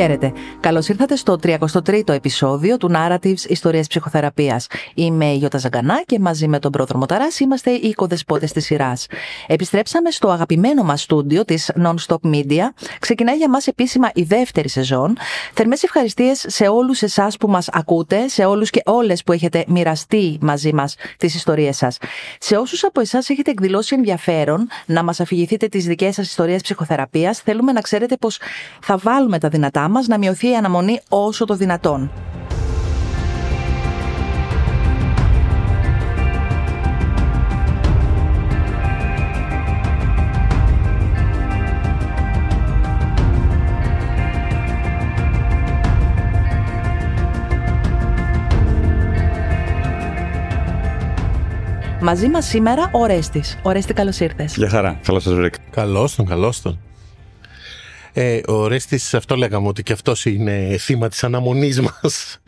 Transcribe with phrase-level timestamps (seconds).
[0.00, 0.32] Χαίρετε.
[0.60, 4.66] Καλώς ήρθατε στο 33ο επεισόδιο του Narratives Ιστορίας Ψυχοθεραπείας.
[4.94, 9.06] Είμαι η Γιώτα Ζαγκανά και μαζί με τον πρόδρομο Ταράς είμαστε οι οικοδεσπότες της σειράς.
[9.46, 12.62] Επιστρέψαμε στο αγαπημένο μας στούντιο της Non-Stop Media.
[12.98, 15.16] Ξεκινάει για μας επίσημα η δεύτερη σεζόν.
[15.54, 20.38] Θερμές ευχαριστίες σε όλους εσάς που μας ακούτε, σε όλους και όλες που έχετε μοιραστεί
[20.40, 21.98] μαζί μας τις ιστορίες σας.
[22.38, 27.38] Σε όσους από εσάς έχετε εκδηλώσει ενδιαφέρον να μας αφηγηθείτε τις δικές σας ιστορίες ψυχοθεραπείας,
[27.38, 28.38] θέλουμε να ξέρετε πως
[28.80, 32.10] θα βάλουμε τα δυνατά μας να μειωθεί η αναμονή όσο το δυνατόν.
[52.02, 53.58] Μαζί μας σήμερα ο Ρέστης.
[53.62, 54.56] Ο Ρέστη, καλώς ήρθες.
[54.56, 54.98] Γεια χαρά.
[55.02, 55.58] Καλώς σας βρήκα.
[55.70, 56.89] Καλώς τον, καλώς τον.
[58.12, 62.38] Ε, ο Ρέστης αυτό λέγαμε ότι και αυτός είναι θύμα της αναμονής μας.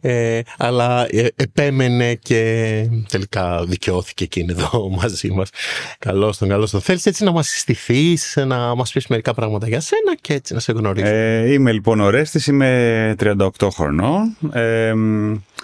[0.00, 5.50] Ε, αλλά ε, επέμενε και τελικά δικαιώθηκε και είναι εδώ μαζί μας.
[5.98, 6.80] Καλώς τον, καλώς τον.
[6.80, 10.60] Θέλεις έτσι να μας συστηθείς να μας πεις μερικά πράγματα για σένα και έτσι να
[10.60, 14.36] σε γνωρίζω ε, είμαι λοιπόν ο Ρέστης, είμαι 38 χρονών.
[14.52, 14.94] Ε,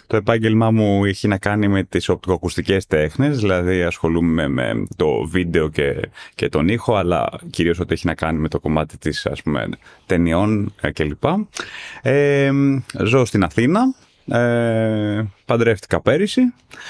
[0.07, 5.69] το επάγγελμά μου έχει να κάνει με τις οπτικοακουστικές τέχνες, δηλαδή ασχολούμαι με το βίντεο
[5.69, 9.43] και, και τον ήχο, αλλά κυρίως ότι έχει να κάνει με το κομμάτι της ας
[9.43, 9.69] πούμε,
[10.07, 11.25] ταινιών ε, κλπ.
[12.03, 12.51] Ε,
[13.05, 13.95] ζω στην Αθήνα,
[14.27, 16.43] ε, παντρεύτηκα πέρυσι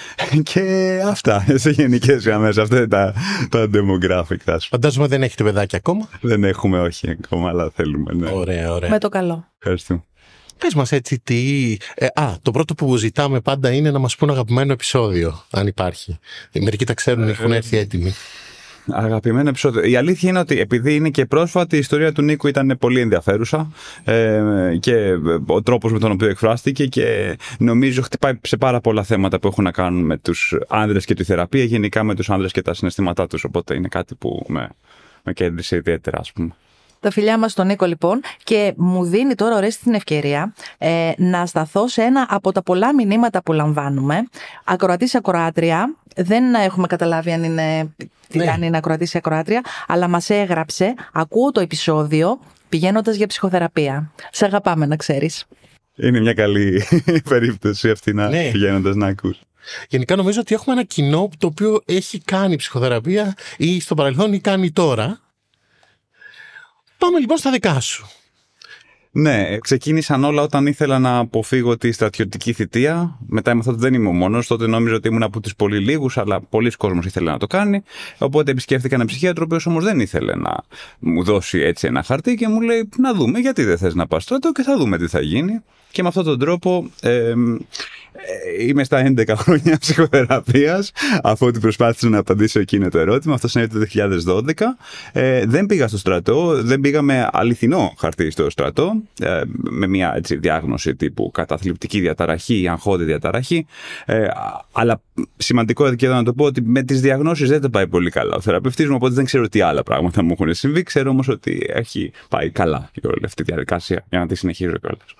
[0.52, 2.58] και αυτά σε γενικές γραμμές.
[2.58, 3.14] Αυτά είναι τα,
[3.48, 4.56] τα demographic.
[4.58, 6.08] Φαντάζομαι δεν έχετε παιδάκι ακόμα.
[6.20, 8.12] Δεν έχουμε, όχι ακόμα, αλλά θέλουμε.
[8.14, 8.30] Ναι.
[8.30, 8.90] Ωραία, ωραία.
[8.90, 9.46] Με το καλό.
[9.58, 10.04] Ευχαριστώ.
[10.58, 11.76] Πες μας έτσι τι...
[11.94, 16.18] Ε, α, το πρώτο που ζητάμε πάντα είναι να μας πούν αγαπημένο επεισόδιο, αν υπάρχει.
[16.52, 18.14] Μερικοί τα ξέρουν, έχουν έρθει έτοιμοι.
[18.90, 19.82] Αγαπημένο επεισόδιο.
[19.84, 23.72] Η αλήθεια είναι ότι επειδή είναι και πρόσφατη, η ιστορία του Νίκου ήταν πολύ ενδιαφέρουσα
[24.04, 24.42] ε,
[24.80, 24.94] και
[25.46, 29.64] ο τρόπος με τον οποίο εκφράστηκε και νομίζω χτυπάει σε πάρα πολλά θέματα που έχουν
[29.64, 33.26] να κάνουν με τους άνδρες και τη θεραπεία, γενικά με τους άνδρες και τα συναισθήματά
[33.26, 34.68] τους, οπότε είναι κάτι που με,
[35.22, 36.54] με κέντρισε ιδιαίτερα, ας πούμε.
[37.04, 41.46] Τα φιλιά μας στον Νίκο λοιπόν και μου δίνει τώρα ωραία την ευκαιρία ε, να
[41.46, 44.28] σταθώ σε ένα από τα πολλά μηνύματα που λαμβάνουμε.
[44.64, 47.94] Ακροατής ακροάτρια, δεν έχουμε καταλάβει αν είναι,
[48.32, 48.50] ναι.
[48.50, 54.10] αν είναι ακροατής ακροάτρια, αλλά μας έγραψε, ακούω το επεισόδιο πηγαίνοντας για ψυχοθεραπεία.
[54.30, 55.44] Σε αγαπάμε να ξέρεις.
[55.96, 56.82] Είναι μια καλή
[57.30, 58.50] περίπτωση αυτή να ναι.
[58.50, 59.40] πηγαίνοντας να ακούς.
[59.88, 64.40] Γενικά νομίζω ότι έχουμε ένα κοινό το οποίο έχει κάνει ψυχοθεραπεία ή στο παρελθόν ή
[64.40, 65.18] κάνει τώρα
[66.98, 68.06] Πάμε λοιπόν στα δικά σου.
[69.16, 73.18] Ναι, ξεκίνησαν όλα όταν ήθελα να αποφύγω τη στρατιωτική θητεία.
[73.26, 74.46] Μετά έμαθα ότι δεν είμαι ο μόνος.
[74.46, 77.82] Τότε νόμιζα ότι ήμουν από τους πολύ λίγου, αλλά πολλοί κόσμοι ήθελε να το κάνει.
[78.18, 80.56] Οπότε επισκέφθηκα ένα ψυχίατρο, ο οποίος όμως δεν ήθελε να
[80.98, 84.22] μου δώσει έτσι ένα χαρτί και μου λέει: Να δούμε, γιατί δεν θες να πας
[84.22, 85.60] στρατό και θα δούμε τι θα γίνει.
[85.90, 87.34] Και με αυτόν τον τρόπο ε, ε,
[88.60, 90.92] είμαι στα 11 χρόνια ψυχοθεραπείας,
[91.22, 93.34] αφού ότι προσπάθησα να απαντήσω εκείνο το ερώτημα.
[93.34, 93.78] Αυτό συνέβη το
[94.36, 94.76] 2012.
[95.12, 100.12] Ε, δεν πήγα στο στρατό, δεν πήγα με αληθινό χαρτί στο στρατό, ε, με μια
[100.16, 103.66] έτσι, διάγνωση τύπου καταθλιπτική διαταραχή ή αγχώδη διαταραχή.
[104.04, 104.26] Ε,
[104.72, 105.00] αλλά
[105.36, 108.34] σημαντικό και εδώ να το πω ότι με τις διαγνώσεις δεν τα πάει πολύ καλά
[108.36, 110.82] ο θεραπευτής μου, οπότε δεν ξέρω τι άλλα πράγματα μου έχουν συμβεί.
[110.82, 114.76] Ξέρω όμως ότι έχει πάει καλά η όλη αυτή η διαδικασία για να τη συνεχίζω
[114.78, 115.14] κιόλας.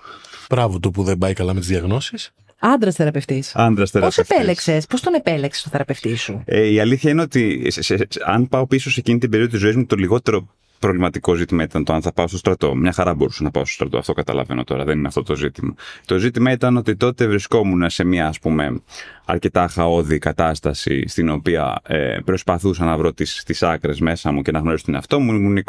[0.49, 2.33] Μπράβο του που δεν πάει καλά με τις διαγνώσεις.
[2.73, 3.55] Άντρας θεραπευτής.
[3.55, 4.27] Άντρας θεραπευτής.
[4.27, 8.07] Πώ επέλεξες, πώς τον επέλεξες το θεραπευτή σου; Ε, η αλήθεια είναι ότι σε, σε,
[8.25, 10.47] αν πάω πίσω σε εκείνη την περίοδο της ζωής μου, το λιγότερο
[10.79, 12.75] προβληματικό ζήτημα ήταν το αν θα πάω στο στρατό.
[12.75, 13.97] Μια χαρά μπορούσα να πάω στο στρατό.
[13.97, 14.83] Αυτό καταλαβαίνω τώρα.
[14.83, 15.73] Δεν είναι αυτό το ζήτημα.
[16.05, 18.81] Το ζήτημα ήταν ότι τότε βρισκόμουν σε μια ας πούμε
[19.25, 24.51] αρκετά χαόδη κατάσταση στην οποία ε, προσπαθούσα να βρω τις, τις άκρες μέσα μου και
[24.51, 25.33] να γνωρίσω την αυτό μου.
[25.33, 25.63] Ήμουν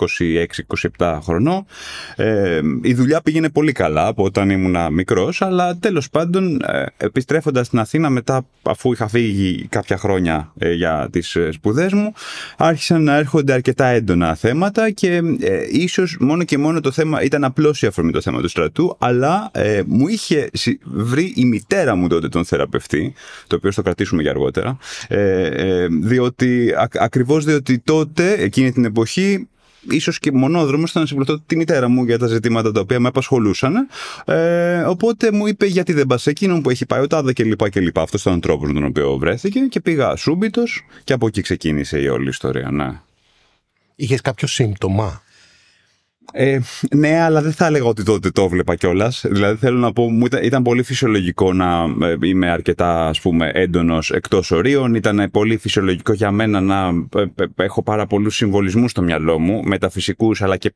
[0.98, 1.66] 26-27 χρονών.
[2.16, 7.66] Ε, η δουλειά πήγαινε πολύ καλά από όταν ήμουν μικρός, αλλά τέλος πάντων ε, επιστρέφοντας
[7.66, 12.12] στην Αθήνα μετά αφού είχα φύγει κάποια χρόνια ε, για τις ε, σπουδές μου,
[12.56, 15.22] άρχισαν να έρχονται αρκετά έντονα θέματα και ε,
[15.70, 19.50] ίσως μόνο και μόνο το θέμα ήταν απλώς η αφορμή το θέμα του στρατού, αλλά
[19.52, 20.50] ε, μου είχε
[20.84, 23.14] βρει η μητέρα μου τότε τον θεραπευτή,
[23.46, 24.78] το οποίο θα κρατήσουμε για αργότερα.
[25.08, 29.48] Ε, ε, διότι, ακριβώς διότι τότε, εκείνη την εποχή,
[29.90, 33.08] ίσως και μονόδρομος ήταν να συμπληρωθώ τη μητέρα μου για τα ζητήματα τα οποία με
[33.08, 33.74] απασχολούσαν.
[34.24, 37.70] Ε, οπότε μου είπε γιατί δεν πας εκείνον που έχει πάει ο τάδε κλπ.
[37.70, 37.98] κλπ.
[37.98, 40.62] Αυτός ήταν ο τρόπος με τον οποίο βρέθηκε και πήγα σούμπιτο
[41.04, 42.70] και από εκεί ξεκίνησε η όλη ιστορία.
[42.70, 43.00] Ναι.
[43.96, 45.22] Είχες κάποιο σύμπτωμα;
[46.32, 46.58] Ε,
[46.94, 49.24] ναι, αλλά δεν θα έλεγα ότι τότε το έβλεπα κιόλας.
[49.28, 53.50] Δηλαδή, θέλω να πω, μου ήταν, ήταν πολύ φυσιολογικό να ε, είμαι αρκετά ας πούμε,
[53.54, 54.94] έντονος εκτός ορίων.
[54.94, 59.62] Ήταν πολύ φυσιολογικό για μένα να ε, ε, έχω πάρα πολλούς συμβολισμούς στο μυαλό μου,
[59.62, 60.74] μεταφυσικούς αλλά και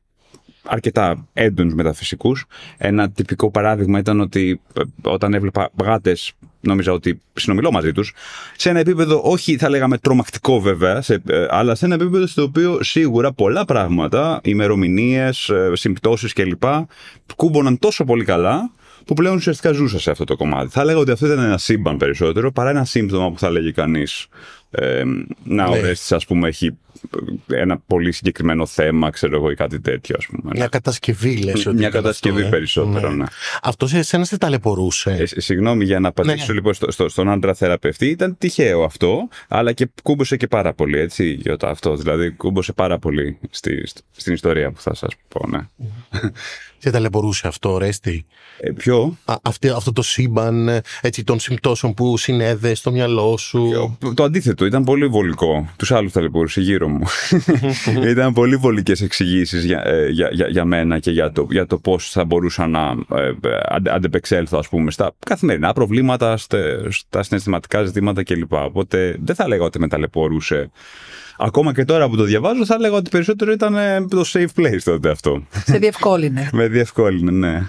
[0.63, 2.45] αρκετά έντονους μεταφυσικούς.
[2.77, 8.13] Ένα τυπικό παράδειγμα ήταν ότι ε, όταν έβλεπα γάτες νόμιζα ότι συνομιλώ μαζί τους
[8.57, 12.43] σε ένα επίπεδο όχι θα λέγαμε τρομακτικό βέβαια σε, ε, αλλά σε ένα επίπεδο στο
[12.43, 16.63] οποίο σίγουρα πολλά πράγματα, ημερομηνίες, συμπτώσεις κλπ
[17.35, 18.71] κούμποναν τόσο πολύ καλά
[19.05, 20.69] που πλέον ουσιαστικά ζούσα σε αυτό το κομμάτι.
[20.71, 24.27] Θα λέγα ότι αυτό ήταν ένα σύμπαν περισσότερο παρά ένα σύμπτωμα που θα λέγει κανείς.
[24.71, 25.03] Ε,
[25.43, 25.91] να, ο ναι.
[26.09, 26.77] ας πούμε, έχει
[27.47, 30.51] ένα πολύ συγκεκριμένο θέμα, ξέρω εγώ, ή κάτι τέτοιο, ας πούμε.
[30.55, 31.65] Μια κατασκευή, λες.
[31.65, 32.49] Μια κατασκευή αυτό, ε.
[32.49, 33.15] περισσότερο, ναι.
[33.15, 33.25] ναι.
[33.61, 36.53] Αυτό σε εσένα σε ταλαιπωρούσε; Ε, συγγνώμη για να απαντήσω ναι.
[36.53, 38.05] λοιπόν στο, στο, στον άντρα θεραπευτή.
[38.05, 41.95] Ήταν τυχαίο αυτό, αλλά και κούμπωσε και πάρα πολύ, έτσι, Γιώτα, αυτό.
[41.95, 45.59] Δηλαδή, κούμπωσε πάρα πολύ στη, στην ιστορία που θα σας πω, ναι.
[46.83, 48.25] Σε ταλαιπωρούσε αυτό, Ρέστη;
[48.59, 53.69] Ε, ποιο; Α, αυτή, αυτό το σύμπαν έτσι, των συμπτώσεων που συνέδε στο μυαλό σου.
[53.99, 55.69] Το, το αντίθετο, ήταν πολύ βολικό.
[55.75, 57.03] Τους άλλους ταλαιπωρούσε γύρω μου.
[58.11, 61.77] ήταν πολύ βολικές εξηγήσεις για, ε, για, για, για, μένα και για το, για το
[61.77, 63.31] πώς θα μπορούσα να ε,
[63.91, 66.37] αντεπεξέλθω, ας πούμε, στα καθημερινά προβλήματα,
[66.89, 68.53] στα συναισθηματικά ζητήματα κλπ.
[68.53, 70.71] Οπότε δεν θα λέγα ότι με ταλαιπωρούσε
[71.41, 74.79] ακόμα και τώρα που το διαβάζω, θα έλεγα ότι περισσότερο ήταν ε, το safe place
[74.83, 75.43] τότε αυτό.
[75.65, 76.49] Σε διευκόλυνε.
[76.53, 77.61] Με διευκόλυνε, ναι.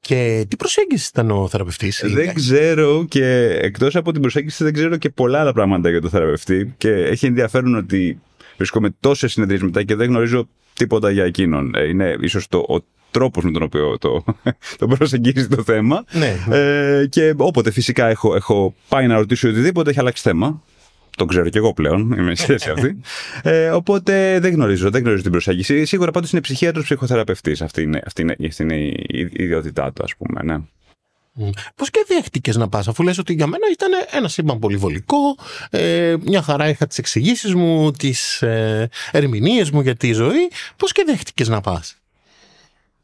[0.00, 4.96] Και τι προσέγγιση ήταν ο θεραπευτής, Δεν ξέρω και εκτός από την προσέγγιση, δεν ξέρω
[4.96, 6.74] και πολλά άλλα πράγματα για τον θεραπευτή.
[6.78, 8.20] Και έχει ενδιαφέρον ότι
[8.56, 11.74] βρίσκομαι τόσες συνεδρίες μετά και δεν γνωρίζω τίποτα για εκείνον.
[11.74, 14.24] Ε, είναι ίσως ο τρόπος με τον οποίο το,
[14.78, 16.04] το προσεγγίζει το θέμα.
[16.12, 16.56] Ναι, ναι.
[16.56, 20.62] Ε, και όποτε φυσικά έχω, έχω πάει να ρωτήσω οτιδήποτε, έχει αλλάξει θέμα
[21.16, 22.96] το ξέρω κι εγώ πλέον, είμαι στη σχέση αυτή.
[23.42, 25.84] Ε, οπότε δεν γνωρίζω, δεν γνωρίζω την προσέγγιση.
[25.84, 27.62] Σίγουρα πάντως είναι ψυχίατρος ψυχοθεραπευτής.
[27.62, 30.42] Αυτή είναι, αυτή, είναι, αυτή είναι η ιδιότητά του, ας πούμε.
[30.42, 30.58] Ναι.
[31.74, 35.18] Πώς και δέχτηκες να πας, αφού λες ότι για μένα ήταν ένα σύμπαν πολύ βολικό.
[35.70, 40.50] Ε, μια χαρά είχα τις εξηγήσεις μου, τις ε, ερμηνείες μου για τη ζωή.
[40.76, 41.96] Πώς και δέχτηκες να πας;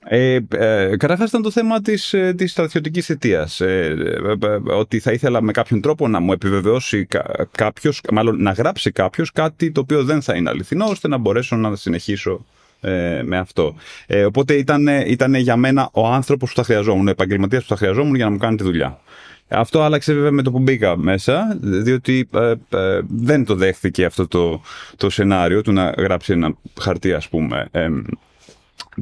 [0.05, 3.49] Ε, ε, Καταρχάς ήταν το θέμα της της, της στρατιωτικής θητεία.
[3.59, 3.95] Ε, ε,
[4.43, 7.07] ε, ότι θα ήθελα με κάποιον τρόπο να μου επιβεβαιώσει
[7.51, 11.57] κάποιος, μάλλον να γράψει κάποιος κάτι το οποίο δεν θα είναι αληθινό, ώστε να μπορέσω
[11.57, 12.45] να συνεχίσω
[12.81, 13.75] ε, με αυτό.
[14.07, 17.77] Ε, οπότε ήταν, ήταν για μένα ο άνθρωπος που θα χρειαζόμουν, ο επαγγελματίας που θα
[17.77, 19.01] χρειαζόμουν για να μου κάνει τη δουλειά.
[19.49, 24.29] Αυτό άλλαξε βέβαια με το που μπήκα μέσα, διότι ε, ε, δεν το δέχθηκε αυτό
[24.29, 24.61] το,
[24.97, 27.89] το σενάριο του να γράψει ένα χαρτί, ας πούμε, ε,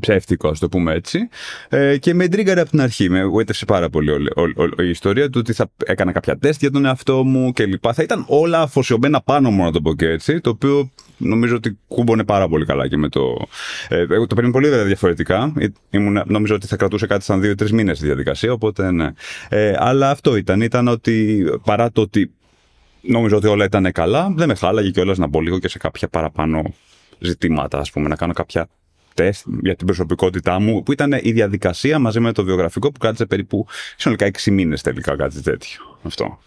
[0.00, 1.29] ψεύτικος, α το πούμε έτσι.
[1.69, 3.09] Ε, και με τρίγκαρε από την αρχή.
[3.09, 4.31] Με γοήτευσε πάρα πολύ όλη,
[4.79, 7.85] η ιστορία του ότι θα έκανα κάποια τεστ για τον εαυτό μου κλπ.
[7.93, 10.41] Θα ήταν όλα αφοσιωμένα πάνω μου, να το πω και έτσι.
[10.41, 13.37] Το οποίο νομίζω ότι κούμπονε πάρα πολύ καλά και με το.
[13.89, 15.53] Ε, εγώ το παίρνει πολύ διαφορετικά.
[15.59, 18.53] Ε, ήμουν, νομίζω ότι θα κρατούσε κάτι σαν δύο-τρεις μήνες τη διαδικασία.
[18.53, 19.12] Οπότε ναι.
[19.49, 20.61] Ε, αλλά αυτό ήταν.
[20.61, 22.31] Ήταν ότι παρά το ότι
[23.01, 26.09] νόμιζα ότι όλα ήταν καλά, δεν με χάλαγε κιόλας να μπω λίγο και σε κάποια
[26.09, 26.62] παραπάνω
[27.19, 28.69] ζητήματα, ας πούμε, να κάνω κάποια
[29.19, 33.26] τεστ για την προσωπικότητά μου, που ήταν η διαδικασία μαζί με το βιογραφικό που κράτησε
[33.26, 33.67] περίπου
[33.97, 35.81] συνολικά 6 μήνες τελικά, κάτι τέτοιο.
[36.03, 36.38] Αυτό.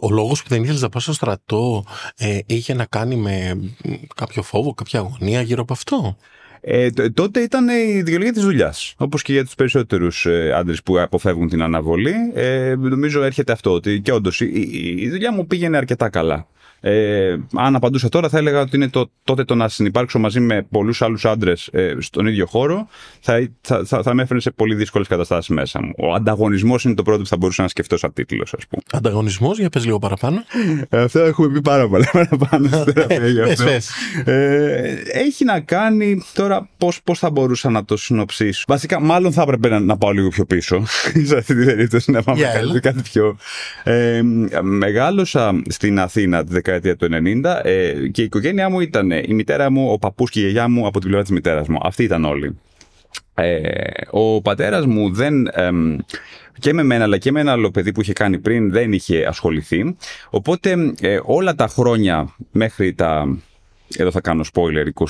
[0.00, 1.84] Ο λόγος που δεν ήθελες να πας στο στρατό
[2.16, 3.60] ε, είχε να κάνει με
[4.14, 6.16] κάποιο φόβο, κάποια αγωνία γύρω από αυτό;
[6.60, 8.94] Ε, τότε ήταν η δικαιολογία της δουλειάς.
[8.96, 12.14] Όπως και για τους περισσότερους ε, άντρες που αποφεύγουν την αναβολή.
[12.34, 14.50] Ε, νομίζω έρχεται αυτό ότι και όντως η,
[14.98, 16.46] η δουλειά μου πήγαινε αρκετά καλά.
[16.80, 20.66] Ε, αν απαντούσα τώρα, θα έλεγα ότι είναι το, τότε το να συνεπάρξω μαζί με
[20.70, 22.88] πολλούς άλλους άντρες ε, στον ίδιο χώρο
[23.20, 25.92] θα, θα, θα, θα με έφερε σε πολύ δύσκολες καταστάσεις μέσα μου.
[25.96, 28.82] Ο ανταγωνισμός είναι το πρώτο που θα μπορούσα να σκεφτώ σαν τίτλος, ας πούμε.
[28.92, 30.44] Ανταγωνισμός, για πες λίγο παραπάνω.
[30.88, 32.84] Ε, αυτό έχουμε πει πάρα πολλά παραπάνω
[34.24, 36.68] ε, έχει να κάνει τώρα
[37.04, 38.64] πώς θα μπορούσα να το συνοψίσω.
[38.68, 40.82] Βασικά, μάλλον θα έπρεπε να, να πάω λίγο πιο πίσω.
[41.28, 42.40] σε αυτή τη περίπτωση να πάμε
[42.74, 43.36] yeah, κάτι πιο.
[43.82, 44.20] Ε,
[44.62, 47.08] μεγάλωσα στην Αθήνα τη δεκαετία του
[47.44, 50.68] 90 ε, και η οικογένειά μου ήταν η μητέρα μου, ο παππούς και η γιαγιά
[50.68, 51.78] μου από την πλευρά της μητέρας μου.
[51.82, 52.58] Αυτοί ήταν όλοι.
[53.34, 53.70] Ε,
[54.10, 55.48] ο πατέρας μου δεν...
[56.58, 59.26] και με μένα αλλά και με ένα άλλο παιδί που είχε κάνει πριν δεν είχε
[59.26, 59.96] ασχοληθεί.
[60.30, 63.38] Οπότε ε, όλα τα χρόνια μέχρι τα...
[63.96, 65.04] Εδώ θα κάνω spoiler,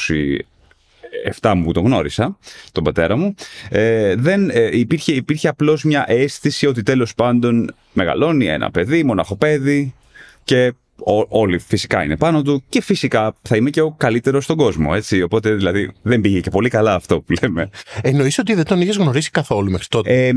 [1.40, 2.38] 27 μου που τον γνώρισα,
[2.72, 3.34] τον πατέρα μου,
[3.68, 9.94] ε, δεν, ε, υπήρχε, υπήρχε απλώς μια αίσθηση ότι τέλος πάντων μεγαλώνει ένα παιδί, μοναχοπέδι
[10.44, 10.72] και
[11.28, 14.90] όλοι φυσικά είναι πάνω του και φυσικά θα είμαι και ο καλύτερος στον κόσμο.
[14.94, 15.22] Έτσι.
[15.22, 17.70] Οπότε δηλαδή δεν πήγε και πολύ καλά αυτό που λέμε.
[18.02, 20.28] Εννοείς ότι δεν τον είχες γνωρίσει καθόλου μέχρι τότε; Ε,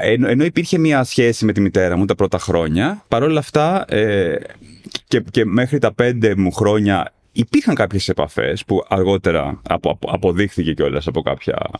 [0.00, 4.36] εν, ενώ υπήρχε μια σχέση με τη μητέρα μου τα πρώτα χρόνια, παρόλα αυτά ε,
[5.08, 10.72] και, και μέχρι τα πέντε μου χρόνια υπήρχαν κάποιες επαφές που αργότερα απο, απο, αποδείχθηκε
[10.72, 11.70] κιόλας από κάποια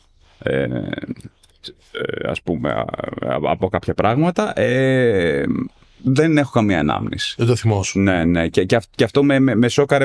[0.43, 2.85] ε, ε, ας πούμε
[3.43, 5.45] από κάποια πράγματα ε,
[6.05, 7.35] δεν έχω καμία ανάμνηση.
[7.39, 7.99] Δεν το θυμόσαι.
[7.99, 8.49] Ναι, ναι.
[8.49, 10.05] Και, και, αυ- και αυτό με, με, με σόκαρε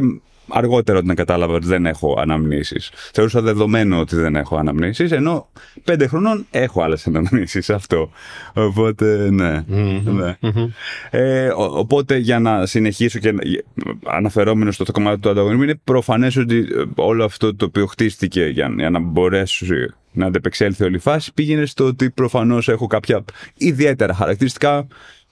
[0.50, 2.92] αργότερα όταν κατάλαβα ότι δεν έχω αναμνήσεις.
[3.14, 5.48] Θεωρούσα δεδομένο ότι δεν έχω αναμνήσεις, ενώ
[5.84, 8.12] πέντε χρονών έχω άλλες αναμνήσεις αυτό.
[8.54, 9.64] Οπότε, ναι.
[10.04, 10.38] ναι.
[11.10, 13.42] Ε, ο- οπότε για να συνεχίσω και να-
[14.06, 18.74] αναφερόμενος στο κομμάτι του ανταγωνισμού είναι προφανές ότι ε, όλο αυτό το οποίο χτίστηκε για,
[18.78, 19.66] για να μπορέσει
[20.12, 23.24] να αντεπεξέλθει όλη η φάση πήγαινε στο ότι προφανώς έχω κάποια
[23.58, 24.88] ιδιαίτερα χαρακτηριστικά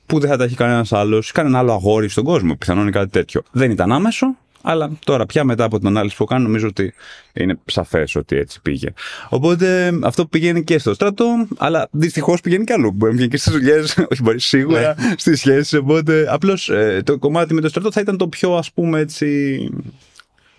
[0.05, 2.55] που δεν θα τα έχει κανένας άλλος, κανένα άλλο αγόρι στον κόσμο.
[2.55, 3.41] Πιθανόν είναι κάτι τέτοιο.
[3.51, 6.93] Δεν ήταν άμεσο, αλλά τώρα πια μετά από την ανάλυση που κάνω, νομίζω ότι
[7.33, 8.93] είναι σαφές ότι έτσι πήγε.
[9.29, 12.91] Οπότε αυτό πηγαίνει και στο στρατό, αλλά δυστυχώς πηγαίνει και αλλού.
[12.91, 15.73] Μπορεί να πηγαίνει και στις δουλειές, όχι μπορεί σίγουρα στις σχέσεις.
[15.73, 16.71] Οπότε απλώς
[17.03, 19.69] το κομμάτι με το στρατό θα ήταν το πιο ας πούμε έτσι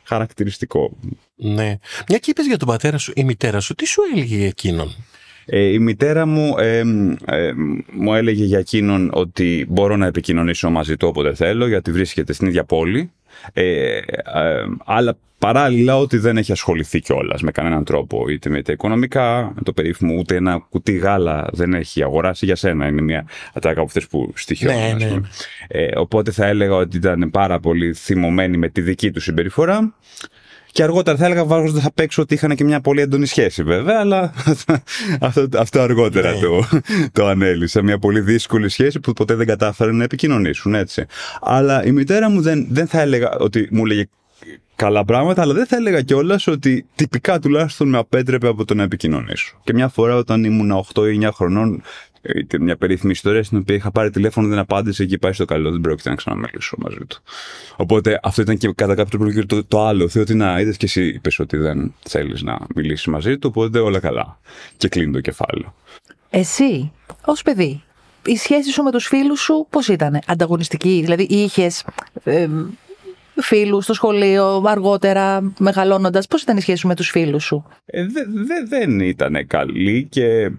[0.06, 0.96] χαρακτηριστικό.
[1.36, 1.78] Ναι.
[2.08, 4.94] Μια και είπες για τον πατέρα σου, η μητέρα σου, τι σου έλεγε για εκείνον;
[5.46, 6.78] Ε, η μητέρα μου ε,
[7.24, 7.52] ε,
[7.92, 12.46] μου έλεγε για εκείνον ότι μπορώ να επικοινωνήσω μαζί του όποτε θέλω γιατί βρίσκεται στην
[12.46, 13.10] ίδια πόλη
[13.52, 14.02] ε, ε,
[14.84, 19.62] αλλά παράλληλα ότι δεν έχει ασχοληθεί κιόλας με κανέναν τρόπο είτε με τα οικονομικά, με
[19.62, 23.86] το περίφημο ούτε ένα κουτί γάλα δεν έχει αγοράσει για σένα είναι μια ατάκα από
[23.86, 25.08] αυτές που στοιχειώνουν Ναι, ας ναι.
[25.08, 25.28] πούμε.
[25.68, 29.94] Ε, οπότε θα έλεγα ότι ήταν πάρα πολύ θυμωμένη με τη δική του συμπεριφορά
[30.76, 34.00] και αργότερα θα έλεγα βάζοντα απ' έξω ότι είχαν και μια πολύ έντονη σχέση βέβαια,
[34.00, 34.32] αλλά
[35.20, 36.38] αυτό, αυτό αργότερα Ναι.
[36.38, 36.64] το,
[37.12, 37.82] το ανέλησα.
[37.82, 41.06] Μια πολύ δύσκολη σχέση που ποτέ δεν κατάφεραν να επικοινωνήσουν έτσι.
[41.40, 44.04] Αλλά η μητέρα μου δεν, δεν θα έλεγα ότι μου έλεγε
[44.76, 48.82] καλά πράγματα, αλλά δεν θα έλεγα κιόλας ότι τυπικά τουλάχιστον με απέτρεπε από το να
[48.82, 49.60] επικοινωνήσω.
[49.64, 51.82] Και μια φορά όταν ήμουν 8 ή 9 χρονών, ήταν
[52.60, 55.80] μια περίφημη ιστορία στην οποία είχα πάρει τηλέφωνο, δεν απάντησε και πάει στο καλό, δεν
[55.80, 57.22] πρόκειται να ξαναμιλήσω μαζί του.
[57.76, 60.08] Οπότε αυτό ήταν και κατά κάποιο τρόπο και το, το άλλο.
[60.08, 63.78] Θεω ότι να είδες και εσύ είπες ότι δεν θέλεις να μιλήσεις μαζί του, οπότε
[63.78, 64.38] όλα καλά.
[64.76, 65.74] Και κλείνει το κεφάλαιο.
[66.30, 66.92] Εσύ,
[67.24, 67.82] ως παιδί,
[68.26, 71.84] η σχέση σου με τους φίλους σου πώς ήταν, ανταγωνιστική, δηλαδή είχες
[72.24, 72.48] ε,
[73.40, 78.06] φίλους στο σχολείο, αργότερα μεγαλώνοντας, πώς ήταν η σχέση σου με τους φίλους σου; Ε,
[78.06, 80.50] δε, δε- δεν ήταν καλή και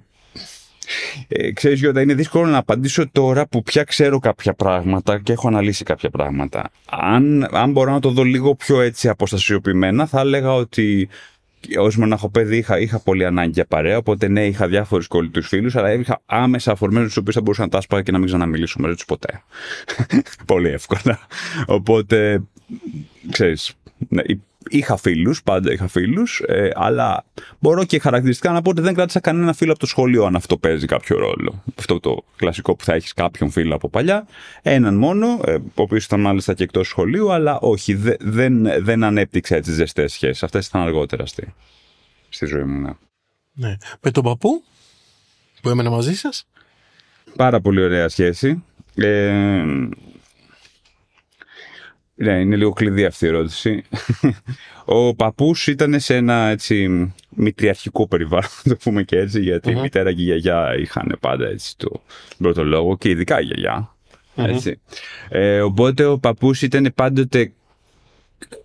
[1.27, 5.47] ε, ξέρεις Γιώτα, είναι δύσκολο να απαντήσω τώρα που πια ξέρω κάποια πράγματα και έχω
[5.47, 6.69] αναλύσει κάποια πράγματα.
[6.89, 11.09] Αν, αν μπορώ να το δω λίγο πιο έτσι αποστασιοποιημένα θα έλεγα ότι
[11.77, 15.93] ως μοναχοπέδι είχα, είχα πολύ ανάγκη για παρέα, οπότε ναι, είχα διάφορου κολλητού φίλους, αλλά
[15.93, 18.93] είχα άμεσα αφορμένους τους οποίους θα μπορούσα να τα άσπαγα και να μην ξαναμιλήσω μαζί
[18.95, 19.41] τους ποτέ.
[20.45, 21.19] πολύ εύκολα.
[21.65, 22.41] Οπότε,
[23.31, 23.73] ξέρεις,
[24.09, 24.39] ναι, υ-
[24.69, 27.25] είχα φίλους, πάντα είχα φίλους, ε, αλλά
[27.59, 30.57] μπορώ και χαρακτηριστικά να πω ότι δεν κράτησα κανένα φίλο από το σχολείο αν αυτό
[30.57, 31.63] παίζει κάποιο ρόλο.
[31.77, 34.27] Αυτό το κλασικό που θα έχεις κάποιον φίλο από παλιά,
[34.61, 39.03] έναν μόνο, ε, ο οποίος ήταν μάλιστα και εκτός σχολείου, αλλά όχι, δε- δεν, δεν
[39.03, 40.43] ανέπτυξα έτσι ζεστές σχέσεις.
[40.43, 41.53] Αυτές ήταν αργότερα στη,
[42.29, 42.91] στη ζωή μου, ναι.
[43.59, 43.75] Ναι.
[44.01, 44.63] Με τον παππού
[45.61, 46.47] που έμενε μαζί σας;
[47.35, 48.63] Πάρα πολύ ωραία σχέση.
[48.95, 49.63] Ε,
[52.19, 53.83] ναι, είναι λίγο κλειδί αυτή η ερώτηση.
[54.85, 56.87] Ο παππούς ήταν σε ένα έτσι
[57.29, 61.47] μητριαρχικό περιβάλλον, να το πούμε και έτσι, γιατί η μητέρα και η γιαγιά είχαν πάντα
[61.47, 62.01] έτσι το
[62.37, 63.95] πρώτο λόγο και ειδικά η γιαγιά.
[64.35, 64.79] Έτσι.
[65.29, 67.51] Ε, οπότε ο παππούς ήταν πάντοτε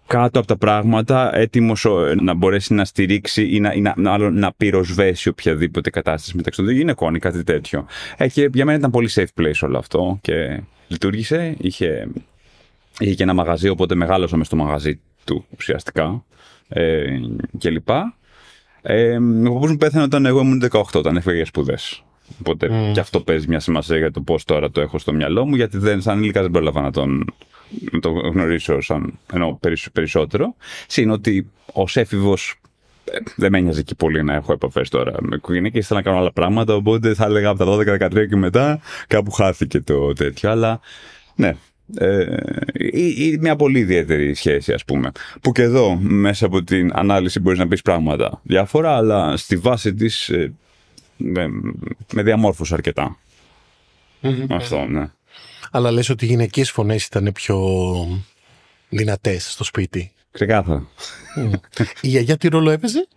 [0.07, 1.87] κάτω από τα πράγματα, έτοιμος
[2.21, 6.69] να μπορέσει να στηρίξει ή να, ή να, να, να πυροσβέσει οποιαδήποτε κατάσταση μεταξύ των
[6.69, 7.87] δύο γυναικών ή κάτι τέτοιο.
[8.17, 11.57] Ε, και για μένα ήταν πολύ safe place όλο αυτό και λειτουργήσε.
[11.59, 12.09] Είχε,
[13.03, 16.25] είχε και ένα μαγαζί, οπότε μεγάλωσα μες στο μαγαζί του ουσιαστικά
[16.69, 17.05] ε,
[17.59, 18.17] και λοιπά.
[18.83, 22.05] Ε, ο παππούς μου πέθανε όταν εγώ ήμουν 18, όταν έφυγε για σπουδές.
[22.41, 25.55] Οπότε και αυτό παίζει μια σημασία για το πώς τώρα το έχω στο μυαλό μου,
[25.55, 27.35] γιατί δεν, σαν ηλίκα δεν πρόλαβα να τον,
[27.93, 30.55] να τον γνωρίσω σαν, ενώ περισσ- περισσότερο.
[30.87, 32.61] Συν ότι ως έφηβος
[33.37, 36.19] δεν με ένοιαζε και πολύ να έχω επαφές τώρα με οικογένεια και ήθελα να κάνω
[36.19, 36.75] άλλα πράγματα.
[36.75, 40.51] Οπότε θα έλεγα από τα 12-13 και μετά κάπου χάθηκε το τέτοιο.
[40.51, 40.81] Αλλά
[41.35, 41.57] ναι,
[41.97, 42.37] ε,
[42.73, 45.11] ή, ή μια πολύ ιδιαίτερη σχέση, ας πούμε.
[45.41, 49.95] Που και εδώ, μέσα από την ανάλυση, μπορείς να πεις πράγματα διάφορα, αλλά στη βάση
[49.95, 50.53] της ε,
[51.17, 51.49] με,
[52.12, 53.17] με διαμόρφωσε αρκετά.
[54.49, 55.11] Αυτό, ναι.
[55.71, 57.59] Αλλά λες ότι οι γυναικείες φωνές ήταν πιο
[58.89, 60.12] δυνατές στο σπίτι.
[60.31, 60.87] Ξεκάθαρα.
[62.01, 63.09] Η γιαγιά τι ρόλο έπαιζε;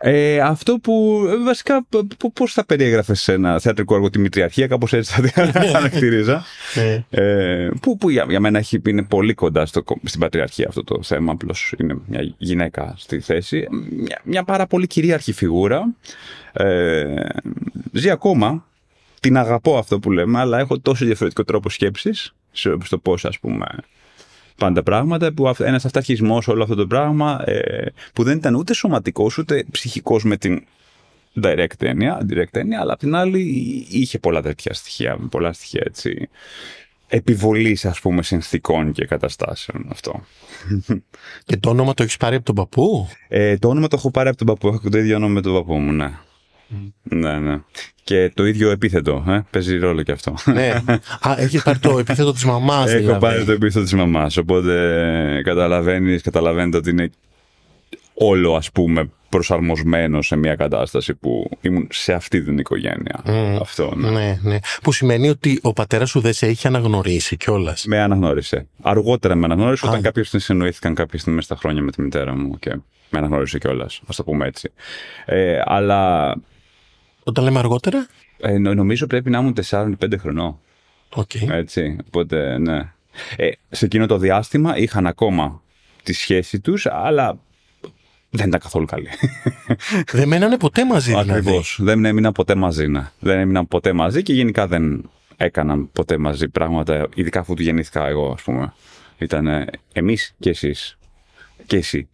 [0.00, 1.86] Ε, αυτό που ε, βασικά
[2.34, 6.44] πώς θα περιέγραφε σε ένα θεατρικό έργο τη Μητριαρχία, κάπως έτσι θα την χαρακτηρίζα.
[6.74, 7.04] Ναι.
[7.10, 11.02] ε, που που για, για μένα έχει, είναι πολύ κοντά στο, στην Πατριαρχία αυτό το
[11.02, 11.32] θέμα.
[11.32, 13.66] Απλώς είναι μια γυναίκα στη θέση.
[13.90, 15.94] Μια, μια πάρα πολύ κυρίαρχη φιγούρα.
[16.52, 17.14] Ε,
[17.92, 18.66] ζει ακόμα.
[19.20, 22.34] Την αγαπώ αυτό που λέμε, αλλά έχω τόσο διαφορετικό τρόπο σκέψης
[22.82, 23.66] στο πώς, ας πούμε,
[24.58, 29.38] πάντα πράγματα, που ένας αυταρχισμός όλο αυτό το πράγμα ε, που δεν ήταν ούτε σωματικός
[29.38, 30.64] ούτε ψυχικός με την
[31.42, 33.40] direct έννοια, direct έννοια αλλά απ' την άλλη
[33.90, 36.28] είχε πολλά τέτοια στοιχεία, πολλά στοιχεία έτσι
[37.08, 40.24] επιβολής ας πούμε συνθήκων και καταστάσεων αυτό.
[41.44, 44.28] Και το όνομα το έχεις πάρει από τον παππού; Ε, το όνομα το έχω πάρει
[44.28, 46.10] από τον παππού, έχω το ίδιο όνομα με τον παππού μου, ναι.
[47.02, 47.58] Ναι, ναι.
[48.04, 50.34] Και το ίδιο επίθετο, ε, παίζει ρόλο και αυτό.
[50.44, 50.68] ναι.
[51.20, 53.20] Α, έχεις πάρει το επίθετο της μαμάς Έχω δηλαδή.
[53.20, 57.10] πάρει το επίθετο της μαμάς, οπότε καταλαβαίνεις, καταλαβαίνετε ότι είναι
[58.14, 63.22] όλο ας πούμε προσαρμοσμένο σε μια κατάσταση που ήμουν σε αυτή την οικογένεια.
[63.60, 64.10] Αυτό, ναι.
[64.10, 64.58] Ναι, ναι.
[64.82, 67.84] Που σημαίνει ότι ο πατέρας σου δεν σε είχε αναγνωρίσει κιόλας.
[67.86, 68.66] Με αναγνώρισε.
[68.82, 69.88] Αργότερα με αναγνώρισε Α.
[69.88, 72.70] όταν κάποια στιγμή συνεννοήθηκαν κάποια στιγμή μέσα στα χρόνια με τη μητέρα μου και
[73.10, 73.96] με αναγνώρισε κιόλας.
[74.04, 74.70] Α το πούμε έτσι.
[75.24, 76.34] Ε, αλλά
[77.24, 78.06] Όταν λέμε αργότερα;
[78.40, 80.58] ε, νο- νομίζω πρέπει να ήμουν 4-5 χρονών.
[81.14, 81.34] Οκ.
[81.34, 81.96] Έτσι.
[82.06, 82.92] Οπότε, ναι.
[83.36, 85.62] Ε, σε εκείνο το διάστημα είχαν ακόμα
[86.02, 87.38] τη σχέση τους, αλλά
[88.30, 89.08] δεν ήταν καθόλου καλή.
[90.12, 91.78] δεν μένανε ποτέ μαζί δηλαδή; Ακριβώς.
[91.82, 93.10] Δεν έμειναν ποτέ μαζί, ναι.
[93.18, 98.06] Δεν έμειναν ποτέ μαζί και γενικά δεν έκαναν ποτέ μαζί πράγματα, ειδικά αφού του γεννήθηκα
[98.06, 98.72] εγώ, ας πούμε.
[99.18, 100.98] Ήταν εμείς και εσείς.
[101.66, 102.08] Και εσύ.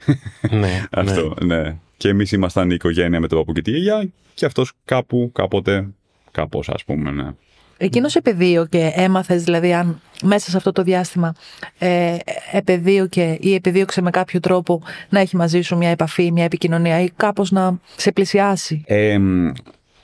[0.50, 1.76] ναι, Αυτό, ναι.
[2.04, 5.88] Και εμείς ήμασταν η οικογένεια με τον παππού και τη γιαγιά και αυτός κάπου, κάποτε,
[6.30, 7.28] κάπως, ας πούμε, ναι.
[7.76, 11.34] Εκείνος επεδίωκε, έμαθες δηλαδή αν μέσα σε αυτό το διάστημα
[11.78, 12.16] ε,
[12.52, 17.10] επεδίωκε ή επεδίωξε με κάποιο τρόπο να έχει μαζί σου μια επαφή, μια επικοινωνία ή
[17.16, 19.18] κάπως να σε πλησιάσει; Ε,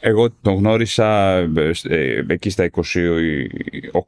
[0.01, 2.71] εγώ τον γνώρισα ε, ε, εκεί στα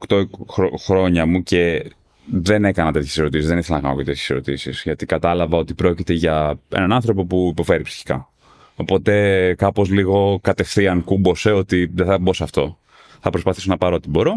[0.05, 1.91] 28 χρό- χρόνια μου και
[2.25, 3.47] δεν έκανα τέτοιες ερωτήσεις.
[3.47, 4.81] Δεν ήθελα να κάνω τέτοιες ερωτήσεις.
[4.83, 8.27] Γιατί κατάλαβα ότι πρόκειται για έναν άνθρωπο που υποφέρει ψυχικά.
[8.75, 12.77] Οπότε κάπως λίγο κατευθείαν κούμποσε ότι δεν θα μπω σε αυτό.
[13.19, 14.33] Θα προσπαθήσω να πάρω ό,τι μπορώ.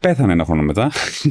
[0.00, 0.90] Πέθανε ένα χρόνο μετά,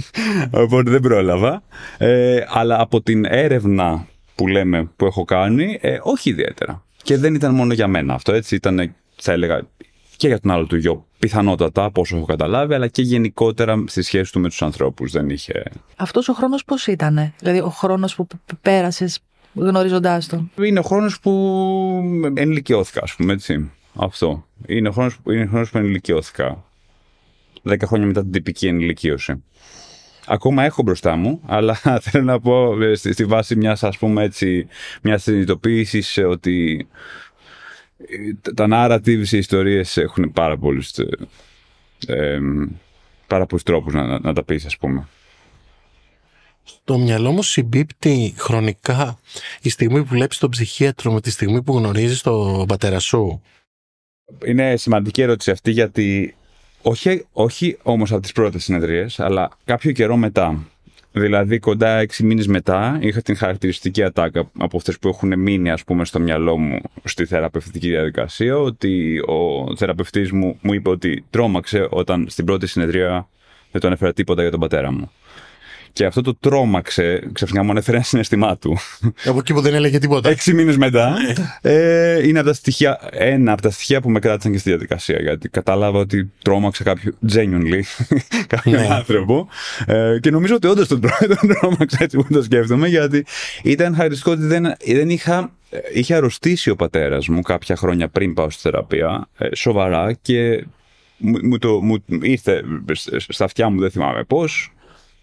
[0.64, 1.64] οπότε δεν πρόλαβα.
[1.98, 6.84] Ε, αλλά από την έρευνα που λέμε που έχω κάνει, ε, όχι ιδιαίτερα.
[7.04, 9.62] Και δεν ήταν μόνο για μένα αυτό, έτσι ήταν, θα έλεγα,
[10.22, 14.02] και για τον άλλο του γιο, πιθανότατα, από όσο έχω καταλάβει, αλλά και γενικότερα στη
[14.02, 15.12] σχέση του με τους ανθρώπους.
[15.12, 15.64] Δεν είχε...
[15.96, 19.20] Αυτός ο χρόνος πώς ήταν, δηλαδή ο χρόνος που π- πέρασες
[19.54, 21.32] γνωρίζοντάς τον; Είναι ο χρόνος που
[22.34, 23.72] ενηλικιώθηκα, ας πούμε, έτσι.
[23.96, 24.46] Αυτό.
[24.68, 26.64] Είναι ο χρόνος, είναι ο χρόνος που ενηλικιώθηκα.
[27.62, 29.44] Δέκα χρόνια μετά την τυπική ενηλικίωση.
[30.28, 34.24] Ακόμα έχω μπροστά μου, αλλά θέλω να πω ε, στη, στη βάση μιας, ας πούμε
[34.24, 34.68] έτσι,
[35.02, 37.31] μιας συνειδητοποίησης ε, ότι ε,
[38.56, 41.08] τα narratives, οι ιστορίες έχουν πάρα πολλούς, ε,
[42.08, 42.40] ε,
[43.28, 45.08] πάρα πολλούς τρόπους να, να, να τα πεις, ας πούμε.
[46.84, 49.20] Το μυαλό μου συμπίπτει χρονικά
[49.62, 53.42] η στιγμή που βλέπεις τον ψυχίατρο με τη στιγμή που γνωρίζεις τον πατέρα σου.
[54.46, 56.36] Είναι σημαντική ερώτηση αυτή γιατί
[56.82, 60.66] όχι, όχι όμως από τις πρώτες συνεδρίες, αλλά κάποιο καιρό μετά.
[61.14, 65.84] Δηλαδή κοντά έξι μήνες μετά είχα την χαρακτηριστική ατάκα από αυτές που έχουν μείνει ας
[65.84, 71.88] πούμε στο μυαλό μου στη θεραπευτική διαδικασία ότι ο θεραπευτής μου μου είπε ότι τρόμαξε
[71.90, 73.28] όταν στην πρώτη συνεδρία
[73.72, 75.12] δεν του ανέφερα τίποτα για τον πατέρα μου.
[75.94, 78.78] Και αυτό το τρόμαξε, ξαφνικά μου ανέφερε ένα συναισθημά του.
[79.26, 80.30] Από εκεί που δεν έλεγε τίποτα.
[80.30, 81.16] Έξι μήνες μετά.
[81.62, 85.20] ε, είναι από τα στοιχεία, ένα από τα στοιχεία που με κράτησαν και στη διαδικασία.
[85.22, 87.82] Γιατί κατάλαβα ότι τρόμαξε κάποιο genuinely
[88.48, 88.88] κάποιον Ναι.
[88.90, 89.48] άνθρωπο.
[89.86, 92.88] Ε, και νομίζω ότι όντως τον, τρό- τον τρόμαξα έτσι που το σκέφτομαι.
[92.88, 93.26] Γιατί
[93.64, 95.52] ήταν χαρακτηριστικό ότι δεν, δεν είχα.
[95.70, 100.66] ε, Είχε αρρωστήσει ο πατέρας μου κάποια χρόνια πριν πάω στη θεραπεία, ε, σοβαρά και
[101.18, 102.62] μου, μου το, μου ήρθε
[103.28, 104.74] στα αυτιά μου, δεν θυμάμαι πώς,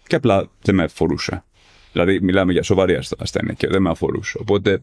[0.09, 1.43] και απλά δεν με αφορούσε.
[1.91, 4.37] Δηλαδή, μιλάμε για σοβαρή ασθ- ασθένεια και δεν με αφορούσε.
[4.41, 4.81] Οπότε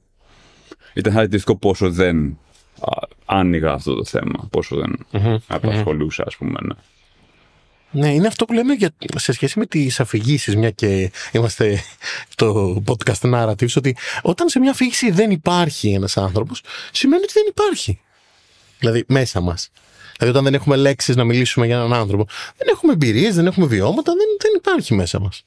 [0.95, 2.39] ήταν χαρακτηριστικό πόσο δεν
[2.81, 5.07] α, άνοιγα αυτό το θέμα, πόσο δεν
[5.47, 6.59] απασχολούσα, ας πούμε.
[6.63, 6.75] Ναι.
[7.91, 11.83] Ναι, είναι αυτό που λέμε για, σε σχέση με τις αφηγήσεις, μια και είμαστε
[12.29, 16.63] στο podcast narratives, ότι όταν σε μια αφήγηση δεν υπάρχει ένας άνθρωπος,
[16.93, 18.01] σημαίνει ότι δεν υπάρχει.
[18.79, 19.71] Δηλαδή, μέσα μας.
[20.19, 22.27] Δηλαδή, όταν δεν έχουμε λέξεις να μιλήσουμε για έναν άνθρωπο,
[22.57, 25.45] δεν έχουμε εμπειρίες, δεν έχουμε βιώματα, δεν, δεν υπάρχει μέσα μας.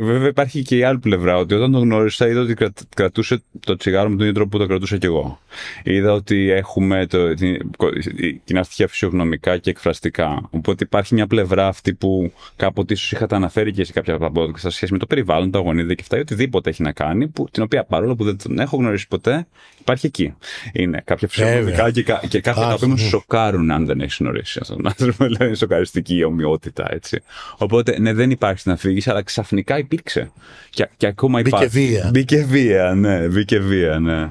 [0.00, 3.76] Βέβαια υπάρχει και η άλλη πλευρά, ότι όταν τον γνώρισα είδα ότι κρα- κρατούσε το
[3.76, 5.40] τσιγάρο με τον ίδιο τρόπο που το κρατούσα κι εγώ.
[5.84, 7.70] Είδα ότι έχουμε το, την,
[8.44, 10.48] κοινά στοιχεία φυσιογνωμικά και εκφραστικά.
[10.50, 14.40] Οπότε υπάρχει μια πλευρά αυτή που κάποτε ίσως είχατε αναφέρει και σε κάποια από τα
[14.42, 17.28] podcast σε σχέση με το περιβάλλον, τα γονίδια και αυτά, ή οτιδήποτε έχει να κάνει,
[17.28, 19.46] που, την οποία παρόλο που δεν τον έχω γνωρίσει ποτέ,
[19.80, 20.34] υπάρχει εκεί.
[20.72, 21.90] Είναι κάποια φυσιογνωμικά Βέβαια.
[21.90, 23.08] και, κα- και κάποια τα οποία με Υπάρχει, ναι.
[23.10, 25.24] σοκάρουν αν δεν έχεις γνωρίσει αυτόν τον άνθρωπο.
[25.28, 27.22] Δηλαδή είναι σοκαριστική η ομοιότητα, έτσι.
[27.58, 30.32] Οπότε, ναι, δεν υπάρχει στην αφήγηση, αλλά ξαφνικά υπήρξε.
[30.70, 31.78] Και, και ακόμα Μπήκε υπάρχει.
[31.86, 32.08] βία.
[32.12, 34.28] Μπήκε βία, ναι, μπήκε βία, ναι.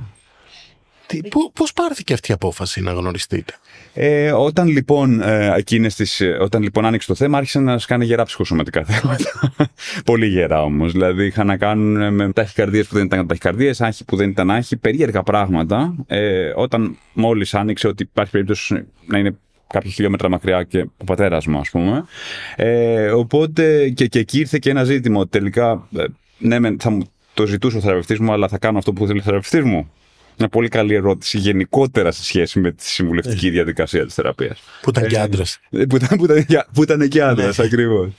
[1.06, 3.54] Τι, πού- πώς πάρθηκε αυτή η απόφαση να γνωριστείτε;
[3.94, 8.06] Ε, όταν λοιπόν, ε, εκείνες τις, ε, όταν λοιπόν άνοιξε το θέμα, άρχισε να σκάνε
[8.06, 9.24] γερά ψυχοσωματικά θέματα.
[10.06, 10.92] Πολύ γερά όμως.
[10.92, 14.52] Δηλαδή είχαν να κάνουν ε, με ταχυκαρδίες που δεν ήταν ταχυκαρδίες, άγχη που δεν ήταν
[14.52, 15.96] άγχη, περίεργα πράγματα.
[16.08, 19.38] Ε, όταν μόλις άνοιξε ότι υπάρχει περίπτωση να είναι
[19.74, 22.06] κάποια χιλιόμετρα μακριά και ο πατέρας μου, ας πούμε.
[22.56, 25.88] Ε, οπότε και, και εκεί ήρθε και ένα ζήτημα ότι τελικά.
[25.98, 26.04] Ε,
[26.38, 27.02] ναι, θα μου
[27.34, 29.92] το ζητούσε ο θεραπευτής μου, αλλά θα κάνω αυτό που θέλει ο θεραπευτής μου.
[30.38, 33.50] Μια πολύ καλή ερώτηση γενικότερα σε σχέση με τη συμβουλευτική Ε.
[33.50, 34.60] διαδικασία της θεραπείας.
[34.82, 35.60] Που ήταν και άντρας.
[35.70, 37.66] Που ήταν, που ήταν, που ήταν και άντρας, Ναι.
[37.66, 38.10] ακριβώς.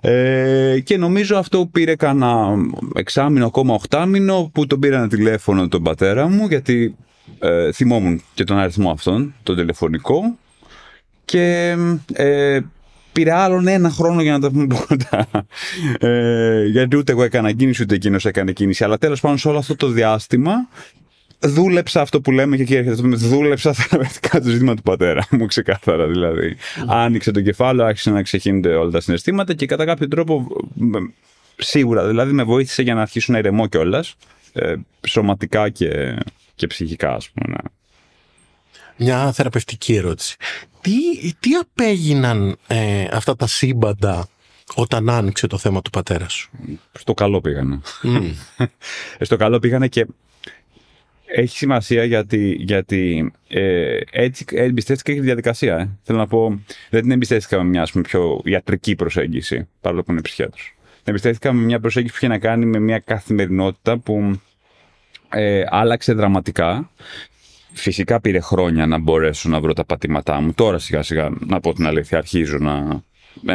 [0.00, 2.54] Ε, και νομίζω αυτό πήρε κανένα
[2.94, 6.96] εξάμηνο, ακόμα οχτάμηνο, που τον πήραν τηλέφωνο τον πατέρα μου, γιατί
[7.38, 10.38] ε, θυμόμουν και τον αριθμό αυτόν, τον τηλεφωνικό.
[11.28, 11.76] Και
[12.12, 12.60] ε,
[13.12, 15.28] πήρε άλλον ένα χρόνο για να τα πούμε πρώτα.
[16.00, 18.84] Ε, γιατί ούτε εγώ έκανα κίνηση, ούτε εκείνος έκανε κίνηση.
[18.84, 20.52] Αλλά τέλος πάντων, σε όλο αυτό το διάστημα,
[21.40, 25.46] δούλεψα αυτό που λέμε και εκεί έρχεται αυτό, δούλεψα θεραπευτικά το ζήτημα του πατέρα μου,
[25.46, 26.56] ξεκάθαρα δηλαδή.
[26.86, 30.96] Άνοιξε το κεφάλαιο, άρχισε να ξεχύνονται όλα τα συναισθήματα και κατά κάποιο τρόπο, μ,
[31.56, 34.14] σίγουρα δηλαδή, με βοήθησε για να αρχίσω να ηρεμώ κιόλας.
[34.52, 34.74] Ε,
[35.08, 36.16] σωματικά και,
[36.54, 37.46] και ψυχικά, ας πούμε.
[37.48, 37.68] ναι.
[38.96, 40.36] Μια θεραπευτική ερώτηση.
[40.88, 44.28] Τι, τι απέγιναν ε, αυτά τα σύμπαντα
[44.74, 46.50] όταν άνοιξε το θέμα του πατέρα σου;
[46.92, 47.80] Στο καλό πήγανε.
[48.02, 48.30] Μμ.
[49.18, 50.06] Ε, στο καλό πήγανε και
[51.26, 55.76] έχει σημασία γιατί, γιατί ε, έτσι εμπιστεύτηκα και τη διαδικασία.
[55.76, 55.88] Ε.
[56.02, 60.12] Θέλω να πω, δεν την εμπιστεύτηκα με μια ας πούμε, πιο ιατρική προσέγγιση, παρόλο που
[60.12, 60.74] είναι ψυχίατρος.
[60.82, 64.40] Την εμπιστεύτηκα με μια προσέγγιση που είχε να κάνει με μια καθημερινότητα που
[65.28, 66.90] ε, άλλαξε δραματικά.
[67.78, 70.52] Φυσικά πήρε χρόνια να μπορέσω να βρω τα πατήματά μου.
[70.52, 73.02] Τώρα σιγά σιγά, να πω την αλήθεια, αρχίζω να,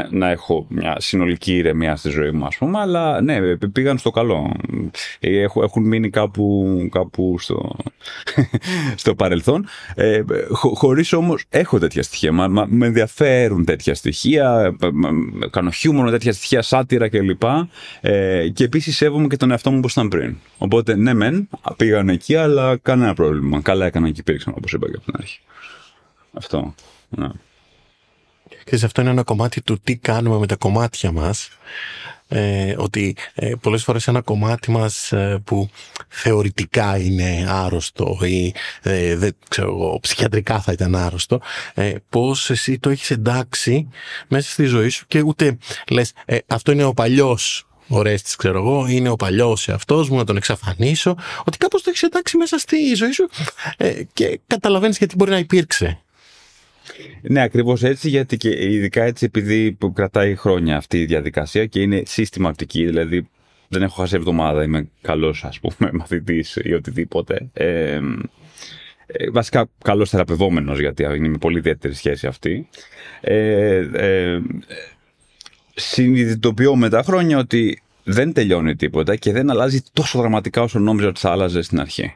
[0.10, 4.52] να έχω μια συνολική ηρεμία στη ζωή μου, ας πούμε, αλλά ναι, πήγαν στο καλό.
[5.19, 7.76] Ε, Έχω, έχουν μείνει κάπου, κάπου στο,
[8.96, 9.65] στο παρελθόν,
[9.96, 15.12] ε, χω, χωρίς όμως, έχω τέτοια στοιχεία, μα, μα- με ενδιαφέρουν τέτοια στοιχεία, ε, μα-
[15.12, 17.41] μα- κάνω χιούμορ με τέτοια στοιχεία, σάτυρα κλπ.
[18.02, 20.36] Ε, και επίσης σέβομαι και τον εαυτό μου όπως ήταν πριν.
[20.58, 23.62] Οπότε, ναι μεν, πήγαν εκεί, αλλά κανένα πρόβλημα.
[23.62, 25.39] Καλά έκανα και υπήρξαν, όπως είπα και από την αρχή.
[26.34, 26.74] Αυτό,
[27.10, 27.28] ναι.
[28.65, 31.49] Ξέρεις, αυτό είναι ένα κομμάτι του τι κάνουμε με τα κομμάτια μας.
[32.28, 35.69] Ε, ότι ε, πολλές φορές ένα κομμάτι μας ε, που
[36.08, 41.41] θεωρητικά είναι άρρωστο ή ε, δεν ξέρω εγώ, ψυχιατρικά θα ήταν άρρωστο
[41.73, 43.88] ε, πώς εσύ το έχεις εντάξει
[44.28, 45.58] μέσα στη ζωή σου και ούτε
[45.89, 50.17] λες ε, αυτό είναι ο παλιός ο Ρέστης, ξέρω εγώ, είναι ο παλιός εαυτός μου,
[50.17, 51.15] να τον εξαφανίσω.
[51.43, 53.30] Ότι κάπως το έχεις εντάξει μέσα στη ζωή σου
[53.78, 56.04] ε, και καταλαβαίνεις γιατί μπορεί να υπήρξε.
[57.22, 61.82] Ναι, ακριβώς έτσι, γιατί και ειδικά έτσι επειδή που κρατάει χρόνια αυτή η διαδικασία και
[61.82, 63.28] είναι συστηματική, δηλαδή
[63.67, 67.50] δεν έχω χάσει εβδομάδα, είμαι καλός ας πούμε μαθητής ή οτιδήποτε.
[67.54, 68.00] Ε,
[69.06, 72.67] ε, βασικά καλός θεραπευόμενος, γιατί είναι μια πολύ ιδιαίτερη σχέση αυτή.
[73.22, 74.41] Ε, ε,
[75.76, 81.08] συνειδητοποιώ με τα χρόνια ότι δεν τελειώνει τίποτα και δεν αλλάζει τόσο δραματικά όσο νόμιζα
[81.08, 82.15] ότι θα άλλαζε στην αρχή.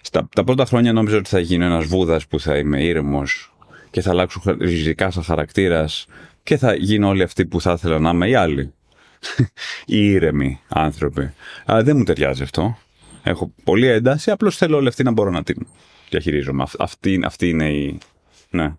[0.00, 3.52] Στα τα πρώτα χρόνια νόμιζα ότι θα γίνω ένας βούδας που θα είμαι ήρεμος
[3.90, 6.06] και θα αλλάξω χα- ριζικά σαν χαρακτήρας
[6.42, 8.72] και θα γίνω όλοι αυτοί που θα ήθελα να είμαι οι άλλοι.
[9.86, 11.32] οι ήρεμοι άνθρωποι.
[11.64, 12.78] Αλλά δεν μου ταιριάζει αυτό.
[13.22, 15.66] Έχω πολλή ένταση, απλώς θέλω όλη αυτή να μπορώ να την
[16.10, 16.62] διαχειρίζομαι.
[16.62, 17.98] Αυ- Αυτή, αυτή είναι η...
[18.50, 18.74] Ναι.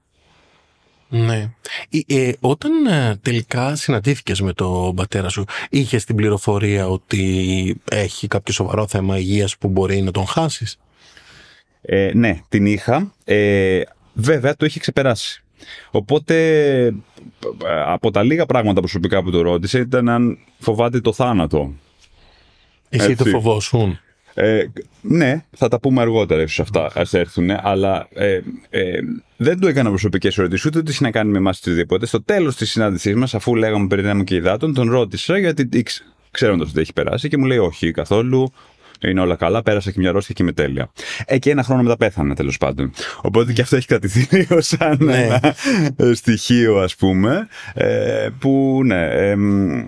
[1.09, 1.49] Ναι.
[1.89, 8.27] Ε, ε, όταν ε, τελικά συναντήθηκες με τον πατέρα σου, είχες την πληροφορία ότι έχει
[8.27, 10.77] κάποιο σοβαρό θέμα υγείας που μπορεί να τον χάσεις;
[11.81, 13.13] Ε, ναι, την είχα.
[14.17, 15.43] Ε, βέβαια, το είχε ξεπεράσει.
[15.91, 16.35] Οπότε,
[16.85, 16.93] ε,
[17.85, 21.73] από τα λίγα πράγματα προσωπικά που το ρώτησε ήταν αν φοβάται το θάνατο.
[22.89, 23.23] Εσύ Έτσι.
[23.23, 23.99] το φοβόσουν.
[24.33, 24.63] Ε,
[25.01, 28.99] ναι, θα τα πούμε αργότερα ίσως αυτά, ας έρθουν, αλλά ε, ε,
[29.37, 32.05] δεν του έκανα προσωπικές ερωτήσεις, ούτε τις είχε να κάνει με εμάς οτιδήποτε.
[32.05, 36.03] Στο τέλος της συνάντησής μας, αφού λέγαμε περί μου και υδάτων, τον ρώτησα γιατί ήξ-
[36.31, 38.51] ξέροντας ότι έχει περάσει και μου λέει όχι καθόλου,
[39.07, 40.91] είναι όλα καλά, πέρασα και μια αρρώστια και είμαι τέλεια.
[41.25, 42.91] Ε, και ένα χρόνο μετά πέθανε τέλος πάντων.
[43.21, 45.23] Οπότε και αυτό έχει κρατηθεί λίγο σαν Ναι.
[45.23, 45.55] ένα
[45.95, 49.85] ε, στοιχείο, ας πούμε, ε, που ναι, εμ,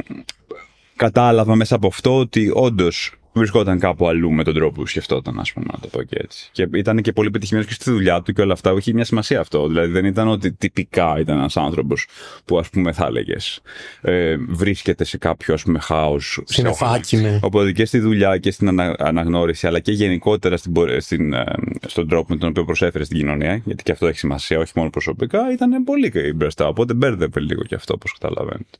[0.95, 5.53] κατάλαβα μέσα από αυτό ότι όντως βρισκόταν κάπου αλλού με τον τρόπο που σκεφτόταν, ας
[5.53, 6.49] πούμε, να το πω και έτσι.
[6.51, 8.73] Και ήταν και πολύ πετυχημένο και στη δουλειά του και όλα αυτά.
[8.77, 9.67] Είχε μια σημασία αυτό.
[9.67, 12.07] Δηλαδή δεν ήταν ότι τυπικά ήταν ένας άνθρωπος
[12.45, 13.61] που, ας πούμε, θα έλεγες
[14.01, 16.41] ε, βρίσκεται σε κάποιο, ας πούμε, χάος.
[16.45, 17.39] Συννεφάκι, ναι.
[17.41, 21.43] Οπότε και στη δουλειά και στην ανα, αναγνώριση, αλλά και γενικότερα στην, πορε- στην, ε,
[21.87, 24.89] στον τρόπο με τον οποίο προσέφερε στην κοινωνία, γιατί και αυτό έχει σημασία, όχι μόνο
[24.89, 26.67] προσωπικά, ήταν πολύ μπροστά.
[26.67, 28.77] Οπότε μπέρδευε λίγο και αυτό, όπως καταλαβαίνετε.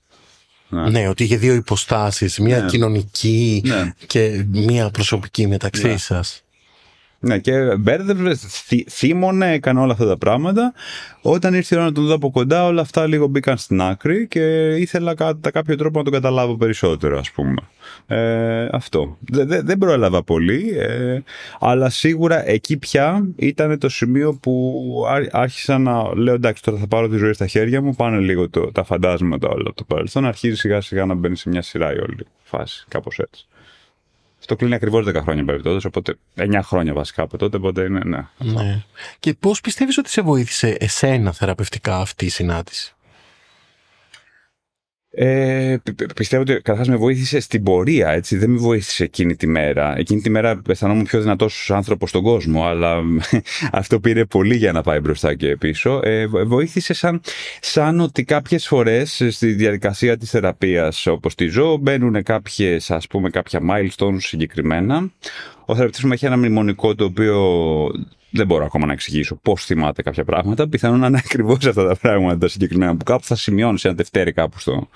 [0.71, 2.69] Ναι, ότι είχε δύο υποστάσεις, μία Ναι.
[2.69, 3.93] κοινωνική Ναι.
[4.07, 5.97] και μία προσωπική μεταξύ Ναι.
[5.97, 6.43] σας.
[7.23, 8.37] Ναι, και μπέρδευε,
[8.89, 10.73] θύμωνε, έκανε όλα αυτά τα πράγματα.
[11.21, 14.27] Όταν ήρθε η ώρα να τον δω από κοντά, όλα αυτά λίγο μπήκαν στην άκρη
[14.27, 17.61] και ήθελα κατά κάποιο τρόπο να τον καταλάβω περισσότερο, ας πούμε.
[18.07, 19.17] Ε, αυτό.
[19.19, 21.19] Δεν δε, πρόλαβα πολύ, ε,
[21.59, 24.83] αλλά σίγουρα εκεί πια ήταν το σημείο που
[25.31, 28.71] άρχισα να λέω εντάξει τώρα θα πάρω τη ζωή στα χέρια μου, πάνε λίγο το,
[28.71, 31.97] τα φαντάσματα όλα από το παρελθόν, αρχίζει σιγά σιγά να μπαίνει σε μια σειρά η
[31.97, 33.45] όλη φάση, κάπως έτσι.
[34.41, 38.25] Αυτό κλείνει ακριβώς 10 χρόνια περιπτώσεις, οπότε 9 χρόνια βασικά από τότε, οπότε είναι ναι.
[38.37, 38.83] ναι.
[39.19, 42.95] Και πώς πιστεύεις ότι σε βοήθησε εσένα θεραπευτικά αυτή η συνάντηση;
[45.13, 45.77] Ε,
[46.15, 48.37] πιστεύω ότι καταρχάς με βοήθησε στην πορεία, έτσι.
[48.37, 49.97] Δεν με βοήθησε εκείνη τη μέρα.
[49.97, 53.01] Εκείνη τη μέρα αισθανόμουν πιο δυνατός άνθρωπος στον κόσμο, αλλά
[53.71, 55.99] αυτό πήρε πολύ για να πάει μπροστά και πίσω.
[56.03, 57.21] Ε, βοήθησε σαν,
[57.59, 63.29] σαν ότι κάποιες φορές στη διαδικασία της θεραπείας, όπως τη ζω, μπαίνουν κάποιες, ας πούμε,
[63.29, 65.11] κάποια milestones συγκεκριμένα.
[65.65, 67.37] Ο θεραπευτή μου έχει ένα μνημονικό το οποίο
[68.31, 70.69] δεν μπορώ ακόμα να εξηγήσω πώς θυμάται κάποια πράγματα.
[70.69, 73.95] Πιθανόν να είναι ακριβώς αυτά τα πράγματα τα συγκεκριμένα που κάπου θα σημειώνεις σε ένα
[73.95, 74.89] Δευτέρι κάπου στο,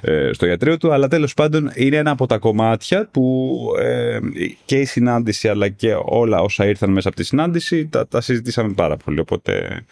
[0.00, 0.92] ε, στο ιατρείο του.
[0.92, 4.18] Αλλά τέλος πάντων είναι ένα από τα κομμάτια που ε,
[4.64, 8.72] και η συνάντηση αλλά και όλα όσα ήρθαν μέσα από τη συνάντηση τα, τα συζητήσαμε
[8.72, 9.20] πάρα πολύ.
[9.20, 9.84] Οπότε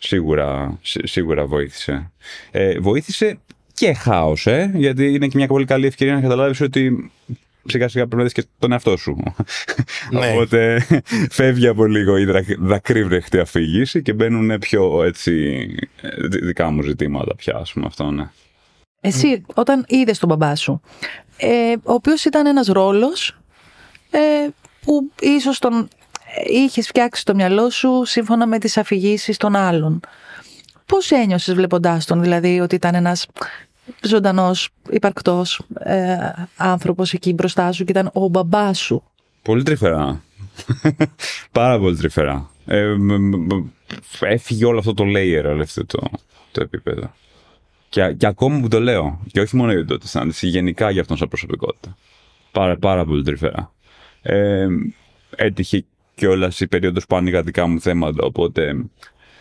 [0.00, 2.10] σίγουρα, σίγουρα βοήθησε.
[2.50, 3.38] Ε, βοήθησε
[3.72, 7.10] και χάος, ε, γιατί είναι και μια πολύ καλή ευκαιρία να καταλάβεις ότι
[7.70, 9.22] σιγά σιγά πρέπει να δεις και τον εαυτό σου.
[10.10, 10.30] Ναι.
[10.30, 10.86] Οπότε
[11.30, 12.26] φεύγει από λίγο η
[12.58, 15.66] δακρύβρεχτη αφήγηση και μπαίνουν πιο έτσι
[16.42, 18.30] δικά μου ζητήματα πια, ας πούμε αυτό, ναι.
[19.00, 20.80] Εσύ, όταν είδες τον μπαμπά σου,
[21.36, 23.38] ε, ο οποίος ήταν ένας ρόλος
[24.10, 24.18] ε,
[24.80, 25.88] που ίσως τον
[26.46, 30.00] είχες φτιάξει στο μυαλό σου σύμφωνα με τις αφηγήσεις των άλλων.
[30.86, 33.26] Πώς ένιωσες βλέποντάς τον, δηλαδή ότι ήταν ένας
[34.02, 36.16] ζωντανός, υπαρκτός ε,
[36.56, 39.02] άνθρωπος εκεί μπροστά σου και ήταν ο μπαμπάς σου.
[39.42, 40.22] Πολύ τρυφερά.
[41.52, 42.50] Πάρα πολύ τρυφερά.
[42.66, 42.96] Ε,
[44.20, 46.10] έφυγε όλο αυτό το layer, όλο αυτό το,
[46.52, 47.12] το επίπεδο.
[47.88, 51.16] Και, και ακόμα που το λέω, και όχι μόνο για το συνάντηση, γενικά για αυτόν
[51.16, 51.96] σαν προσωπικότητα.
[52.50, 53.72] Πάρα, πάρα πολύ τρυφερά.
[54.22, 54.66] Ε,
[55.36, 58.84] έτυχε κιόλας η περίοδος που άνοιγα δικά μου θέματα, οπότε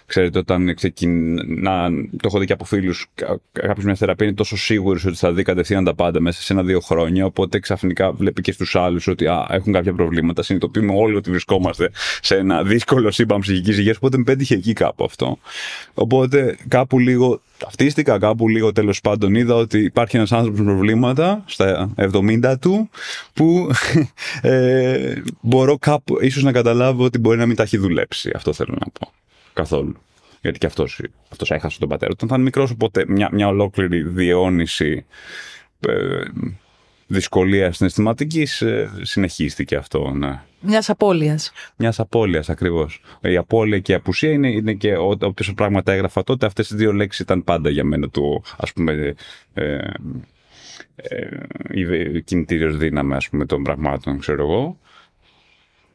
[0.10, 3.06] Ξέρετε, όταν ξεκινά, το έχω δει και από φίλους,
[3.52, 6.80] κάποιο μια θεραπεία είναι τόσο σίγουρος ότι θα δει κατευθείαν τα πάντα μέσα σε ένα-δύο
[6.80, 7.26] χρόνια.
[7.26, 10.44] Οπότε ξαφνικά βλέπει και στους άλλους ότι α, έχουν κάποια προβλήματα.
[10.44, 11.92] Συνειδητοποιούμε όλοι ότι βρισκόμαστε
[12.22, 13.98] σε ένα δύσκολο σύμπαν ψυχικής υγείας.
[13.98, 15.38] Οπότε με πέτυχε εκεί κάπου αυτό.
[15.94, 21.44] Οπότε κάπου λίγο ταυτίστηκα, κάπου λίγο τέλος πάντων είδα ότι υπάρχει ένας άνθρωπος με προβλήματα
[21.46, 22.90] στα 70 του
[23.34, 23.72] που
[24.42, 28.32] ε, μπορώ κάπου ίσως να καταλάβω ότι μπορεί να μην τα έχει δουλέψει.
[28.36, 29.12] Αυτό θέλω να πω
[29.60, 29.96] καθόλου.
[30.42, 32.18] Γιατί και αυτός αυτός έχασε τον πατέρα του.
[32.24, 35.06] Όταν ήταν μικρός, οπότε μια, μια ολόκληρη διαιώνιση
[35.80, 36.22] ε,
[37.08, 40.10] δυσκολία συναισθηματικής ε, συνεχίστηκε αυτό.
[40.10, 40.42] Ναι.
[40.62, 41.52] Μιας απώλειας.
[41.76, 43.02] Μιας απώλειας, ακριβώς.
[43.22, 46.46] Η απώλεια και η απουσία είναι, είναι και όποια πράγματα έγραφα τότε.
[46.46, 49.16] Αυτές οι δύο λέξεις ήταν πάντα για μένα το ας πούμε.
[49.54, 49.78] Ε,
[50.96, 51.38] ε,
[51.72, 54.78] η κινητήριος δύναμη ας πούμε των πραγμάτων, ξέρω εγώ.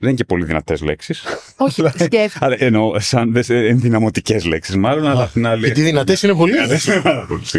[0.05, 1.23] Δεν είναι και πολύ δυνατές λέξεις.
[1.57, 2.29] Όχι, σκέφτομαι.
[2.39, 5.07] Αλλά εννοώ σαν ενδυναμωτικέ λέξεις, μάλλον.
[5.07, 5.65] Αλλά την άλλη.
[5.65, 6.53] Γιατί δυνατές είναι πολύ.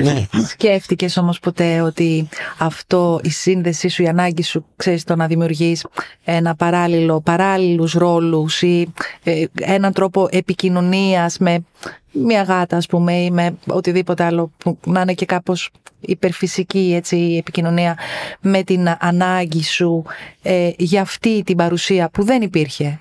[0.03, 0.27] ναι.
[0.47, 5.85] Σκέφτηκες όμως ποτέ ότι αυτό, η σύνδεσή σου, η ανάγκη σου, ξέρεις, το να δημιουργείς
[6.23, 11.63] ένα παράλληλο, παράλληλους ρόλους ή ε, έναν τρόπο επικοινωνίας με
[12.11, 15.69] μια γάτα, ας πούμε, ή με οτιδήποτε άλλο που να είναι και κάπως
[15.99, 17.97] υπερφυσική έτσι, η επικοινωνία
[18.41, 20.03] με την ανάγκη σου
[20.41, 22.99] ε, για αυτή την παρουσία που δεν υπήρχε.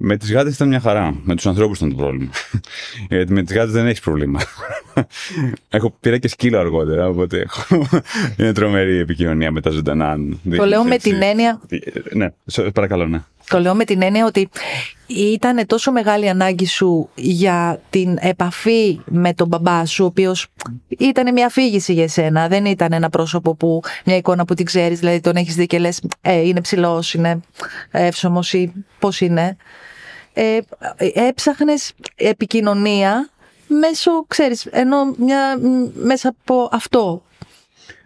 [0.00, 1.14] Με τις γάτες ήταν μια χαρά.
[1.22, 2.30] Με τους ανθρώπους ήταν το πρόβλημα.
[3.08, 4.40] Γιατί με τις γάτες δεν έχεις πρόβλημα.
[5.68, 7.86] έχω πήρα και σκύλο αργότερα, οπότε έχω...
[8.38, 10.16] είναι τρομερή η επικοινωνία με τα ζωντανά.
[10.56, 11.60] Το λέω με την έννοια...
[12.12, 12.28] Ναι,
[12.72, 13.22] παρακαλώ, ναι.
[13.48, 14.48] Το λέω με την έννοια ότι
[15.06, 20.46] ήταν τόσο μεγάλη ανάγκη σου για την επαφή με τον μπαμπά σου, ο οποίος
[20.88, 22.48] ήταν μια αφήγηση για σένα.
[22.48, 25.78] Δεν ήταν ένα πρόσωπο που, μια εικόνα που την ξέρεις, δηλαδή τον έχεις δει και
[25.78, 27.40] λες, ε, είναι ψηλός, είναι
[27.90, 29.56] εύσωμο ή πώς είναι.
[30.32, 30.58] Ε,
[31.14, 33.30] έψαχνες επικοινωνία
[33.66, 35.58] μέσω, ξέρεις, ενώ μια,
[35.94, 37.22] μέσα από αυτό.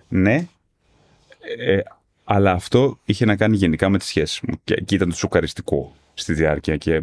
[0.08, 0.34] Ναι,
[1.58, 1.80] ε,
[2.34, 4.60] αλλά αυτό είχε να κάνει γενικά με τις σχέσεις μου.
[4.64, 7.02] Και, και ήταν το σοκαριστικό στη διάρκεια και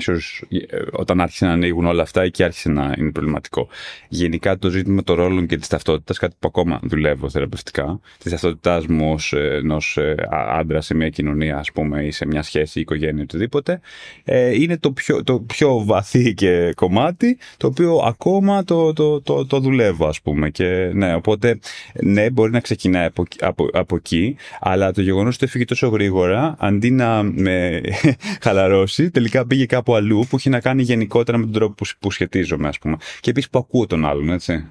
[0.00, 3.68] ίσως ε, όταν άρχισε να ανοίγουν όλα αυτά, εκεί άρχισε να είναι προβληματικό.
[4.08, 8.86] Γενικά το ζήτημα των ρόλων και της ταυτότητας, κάτι που ακόμα δουλεύω θεραπευτικά, της ταυτότητάς
[8.86, 13.22] μου ως ενός ε, άντρα σε μια κοινωνία, ας πούμε, ή σε μια σχέση, οικογένεια,
[13.22, 13.80] οτιδήποτε,
[14.24, 19.46] ε, είναι το πιο, το πιο βαθύ και κομμάτι, το οποίο ακόμα το, το, το,
[19.46, 20.50] το δουλεύω, ας πούμε.
[20.50, 21.58] Και, ναι, οπότε,
[22.02, 26.54] ναι, μπορεί να ξεκινάει από, από, από εκεί, αλλά το γεγονός ότι έφυγε τόσο γρήγορα,
[26.58, 27.80] αντί να με
[28.44, 32.10] χαλαρώσει, τελικά πήγε κάπου αλλού που έχει να κάνει γενικότερα με τον τρόπο που, που
[32.10, 32.96] σχετίζομαι, ας πούμε.
[33.20, 34.64] Και επίσης που ακούω τον άλλον, έτσι.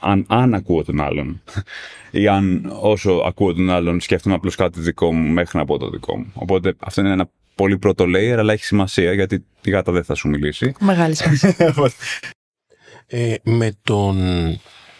[0.00, 1.42] Αν, αν ακούω τον άλλον.
[2.10, 5.90] Ή αν όσο ακούω τον άλλον σκέφτομαι απλώς κάτι δικό μου μέχρι να πω το
[5.90, 6.32] δικό μου.
[6.34, 10.14] Οπότε αυτό είναι ένα πολύ πρώτο layer, αλλά έχει σημασία γιατί η γάτα δεν θα
[10.14, 10.74] σου μιλήσει.
[10.80, 11.54] Μεγάλη σημασία.
[13.06, 14.18] ε, με τον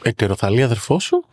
[0.02, 1.24] ετεροθαλή αδερφό σου;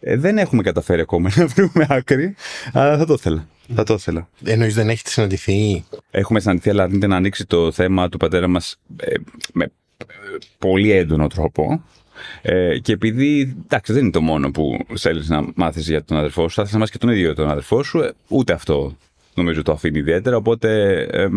[0.00, 2.34] Ε, δεν έχουμε καταφέρει ακόμα να βρούμε άκρη,
[2.72, 3.46] αλλά θα το ήθελα.
[3.74, 4.28] Θα το ήθελα.
[4.44, 8.78] Εννοείς δεν έχετε συναντηθεί; Έχουμε συναντηθεί, αλλά αρνείται να ανοίξει το θέμα του πατέρα μας
[8.96, 9.14] ε,
[9.52, 9.72] με
[10.58, 11.82] πολύ έντονο τρόπο.
[12.42, 16.48] Ε, και επειδή, εντάξει, δεν είναι το μόνο που θέλεις να μάθεις για τον αδερφό
[16.48, 18.96] σου, θα ήθελα να μάθεις και τον ίδιο τον αδερφό σου, ε, ούτε αυτό
[19.34, 21.28] νομίζω το αφήνει ιδιαίτερα, οπότε ε,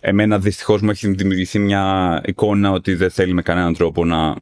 [0.00, 4.36] εμένα δυστυχώς μου έχει δημιουργηθεί μια εικόνα ότι δεν θέλει με κανέναν τρόπο να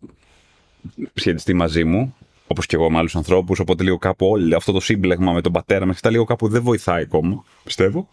[1.14, 2.14] σχετιστεί μαζί μου
[2.50, 3.58] όπως και εγώ με άλλους ανθρώπους.
[3.58, 6.62] Οπότε λίγο κάπου όλο αυτό το σύμπλεγμα με τον πατέρα μα και λίγο κάπου δεν
[6.62, 8.08] βοηθάει ακόμα, πιστεύω.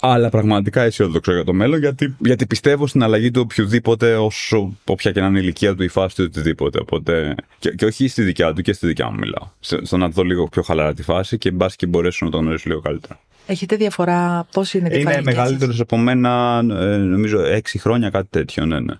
[0.00, 5.12] Αλλά πραγματικά αισιόδοξο για το μέλλον, γιατί, γιατί πιστεύω στην αλλαγή του οποιοδήποτε, όσο όποια
[5.12, 6.78] και να είναι η ηλικία του, η φάση του, οτιδήποτε.
[6.80, 9.48] Οπότε, και, και όχι στη δικιά του και στη δικιά μου μιλάω.
[9.60, 12.68] Στο να δω λίγο πιο χαλαρά τη φάση και μπας και μπορέσω να τον γνωρίσω
[12.68, 13.20] λίγο καλύτερα.
[13.46, 15.12] Έχετε διαφορά, πώς είναι διαφορά.
[15.12, 18.94] Είναι μεγαλύτερος από μένα, ε, νομίζω, έξι χρόνια, κάτι τέτοιο, ναι, ναι.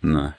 [0.00, 0.34] ναι.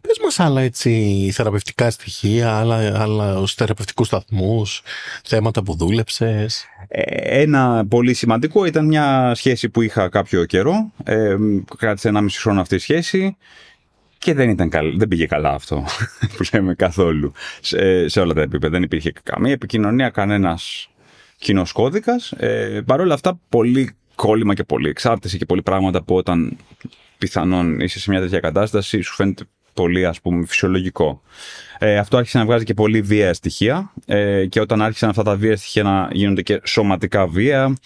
[0.00, 4.82] Πες μας άλλα έτσι θεραπευτικά στοιχεία, άλλα, άλλα ως θεραπευτικούς σταθμούς,
[5.24, 6.64] θέματα που δούλεψες.
[6.88, 10.92] Ε, ένα πολύ σημαντικό ήταν μια σχέση που είχα κάποιο καιρό.
[11.04, 11.36] Ε,
[11.78, 13.36] κράτησε ένα μισή χρόνο αυτή η σχέση.
[14.18, 14.98] Και δεν, ήταν καλ...
[14.98, 15.84] δεν πήγε καλά αυτό
[16.36, 18.72] που λέμε καθόλου σε, σε όλα τα επίπεδα.
[18.72, 20.90] Δεν υπήρχε καμία επικοινωνία, κανένας
[21.38, 22.32] κοινός κώδικας.
[22.32, 26.56] Ε, Παρ' όλα αυτά, πολύ κόλλημα και πολύ εξάρτηση και πολλοί πράγματα που όταν
[27.18, 29.44] πιθανόν είσαι σε μια τέτοια κατάσταση σου φαίνεται
[29.78, 31.22] πολύ ας πούμε φυσιολογικό.
[31.78, 35.36] Ε, αυτό άρχισε να βγάζει και πολύ βία στοιχεία ε, και όταν άρχισαν αυτά τα
[35.36, 37.76] βία στοιχεία να γίνονται και σωματικά βία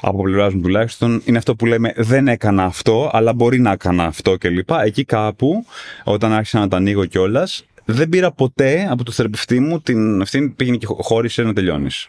[0.00, 4.04] από πλευράς μου τουλάχιστον, είναι αυτό που λέμε δεν έκανα αυτό, αλλά μπορεί να έκανα
[4.04, 4.70] αυτό κλπ.
[4.84, 5.64] Εκεί κάπου,
[6.04, 10.48] όταν άρχισα να τα ανοίγω κιόλας, δεν πήρα ποτέ από το θεραπευτή μου την ευθύνη
[10.48, 12.08] πήγαινε και χώρισε να τελειώνεις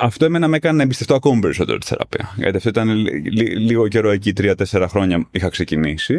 [0.00, 2.34] αυτό εμένα με έκανε να εμπιστευτώ ακόμη περισσότερο τη θεραπεία.
[2.36, 2.88] Γιατί αυτό ήταν
[3.58, 6.14] λίγο καιρό εκεί, τρία-τέσσερα χρόνια είχα ξεκινήσει.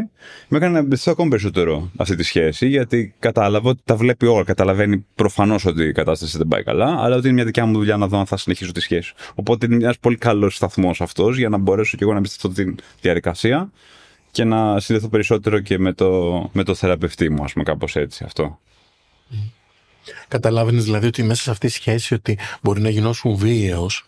[0.47, 4.43] Με έκανε να εμπιστευτώ ακόμη περισσότερο αυτή τη σχέση, γιατί κατάλαβα ότι τα βλέπει όλα.
[4.43, 7.97] Καταλαβαίνει προφανώς ότι η κατάσταση δεν πάει καλά, αλλά ότι είναι μια δικιά μου δουλειά
[7.97, 9.13] να δω αν θα συνεχίσω τη σχέση.
[9.35, 12.75] Οπότε είναι ένας πολύ καλός σταθμός αυτός για να μπορέσω και εγώ να εμπιστευτώ τη
[13.01, 13.71] διαδικασία
[14.31, 18.23] και να συνδεθώ περισσότερο και με το, με το θεραπευτή μου, ας πούμε, κάπως έτσι
[18.23, 18.59] αυτό.
[20.27, 24.05] Καταλάβαινες δηλαδή ότι μέσα σε αυτή τη σχέση ότι μπορεί να γινώσουν βίαιος;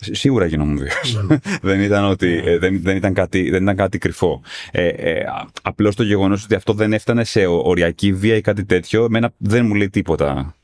[0.00, 1.24] Σίγουρα γινόμουν βίαιος.
[1.28, 1.36] Ναι.
[1.70, 4.42] δεν, ήταν ότι, ε, δεν, δεν, ήταν κάτι, δεν ήταν κάτι κρυφό.
[4.70, 5.24] Ε, ε,
[5.62, 9.66] Απλώς το γεγονός ότι αυτό δεν έφτανε σε οριακή βία ή κάτι τέτοιο, εμένα δεν
[9.66, 10.54] μου λέει τίποτα.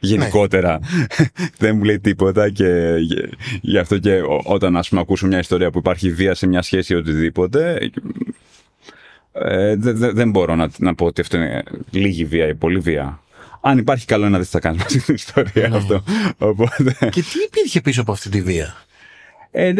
[0.00, 0.80] Γενικότερα
[1.58, 2.94] δεν μου λέει τίποτα και
[3.60, 6.92] γι' αυτό και όταν ας πούμε ακούσω μια ιστορία που υπάρχει βία σε μια σχέση
[6.92, 7.90] ή οτιδήποτε
[9.32, 13.21] ε, δεν, δεν μπορώ να, να πω ότι αυτό είναι λίγη βία ή πολύ βία
[13.64, 15.76] αν υπάρχει καλό να δεις τι θα κάνεις μαζί την ιστορία ναι.
[15.76, 16.04] αυτό.
[16.38, 16.96] Οπότε...
[16.98, 18.76] Και τι υπήρχε πίσω από αυτή τη βία;
[19.50, 19.74] Ε, ε,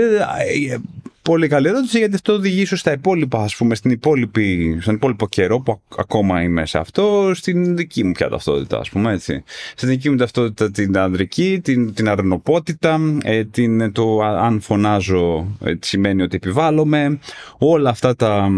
[1.23, 5.29] πολύ καλή ερώτηση γιατί αυτό οδηγεί ίσως στα υπόλοιπα, ας πούμε, στην υπόλοιπη, στον υπόλοιπο
[5.29, 9.43] καιρό που ακόμα είμαι σε αυτό, στην δική μου πια ταυτότητα, ας πούμε έτσι.
[9.75, 15.73] Στην δική μου ταυτότητα την ανδρική, την, την αρνοπότητα, ε, την, το αν φωνάζω ε,
[15.81, 17.19] σημαίνει ότι επιβάλλομαι,
[17.59, 18.51] όλα αυτά τα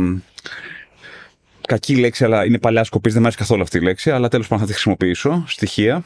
[1.66, 4.46] κακή λέξη, αλλά είναι παλιά σκοπής, δεν μου αρέσει καθόλου αυτή η λέξη, αλλά τέλος
[4.46, 5.44] πάντων θα τη χρησιμοποιήσω.
[5.46, 6.04] Στοιχεία.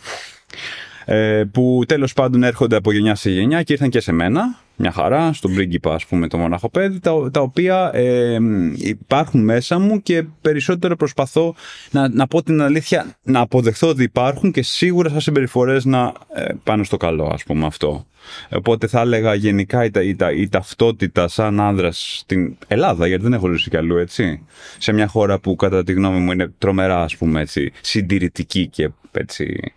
[1.11, 4.93] Ε, που τέλος πάντων έρχονται από γενιά σε γενιά και ήρθαν και σε μένα, μια
[4.93, 8.39] χαρά, στον πρίγκιπα, ας πούμε, το μοναχοπέδι, τα, τα οποία ε,
[8.77, 11.55] υπάρχουν μέσα μου και περισσότερο προσπαθώ
[11.91, 16.45] να, να πω την αλήθεια, να αποδεχθώ ότι υπάρχουν και σίγουρα σαν συμπεριφορές να ε,
[16.65, 18.07] πάνε στο καλό, ας πούμε, αυτό.
[18.51, 23.53] Οπότε θα έλεγα γενικά η, η, η ταυτότητα σαν άνδρας στην Ελλάδα, γιατί δεν έχω
[23.53, 24.47] ζήσει κι αλλού, έτσι.
[24.79, 28.91] Σε μια χώρα που κατά τη γνώμη μου είναι τρομερά, ας πούμε, έτσι, συντηρητική και
[29.13, 29.73] έτσι.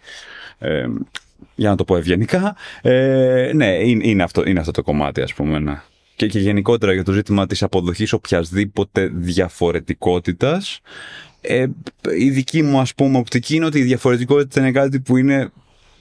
[0.60, 0.86] Ε,
[1.56, 2.56] για να το πω ευγενικά.
[2.82, 5.60] Ε, ναι, είναι, είναι, αυτό, είναι αυτό το κομμάτι, ας πούμε.
[5.60, 5.82] Ναι.
[6.16, 10.80] Και, και γενικότερα για το ζήτημα της αποδοχής οποιασδήποτε διαφορετικότητας.
[11.42, 11.66] Ε,
[12.18, 15.52] η δική μου, ας πούμε, οπτική είναι ότι η διαφορετικότητα είναι κάτι που είναι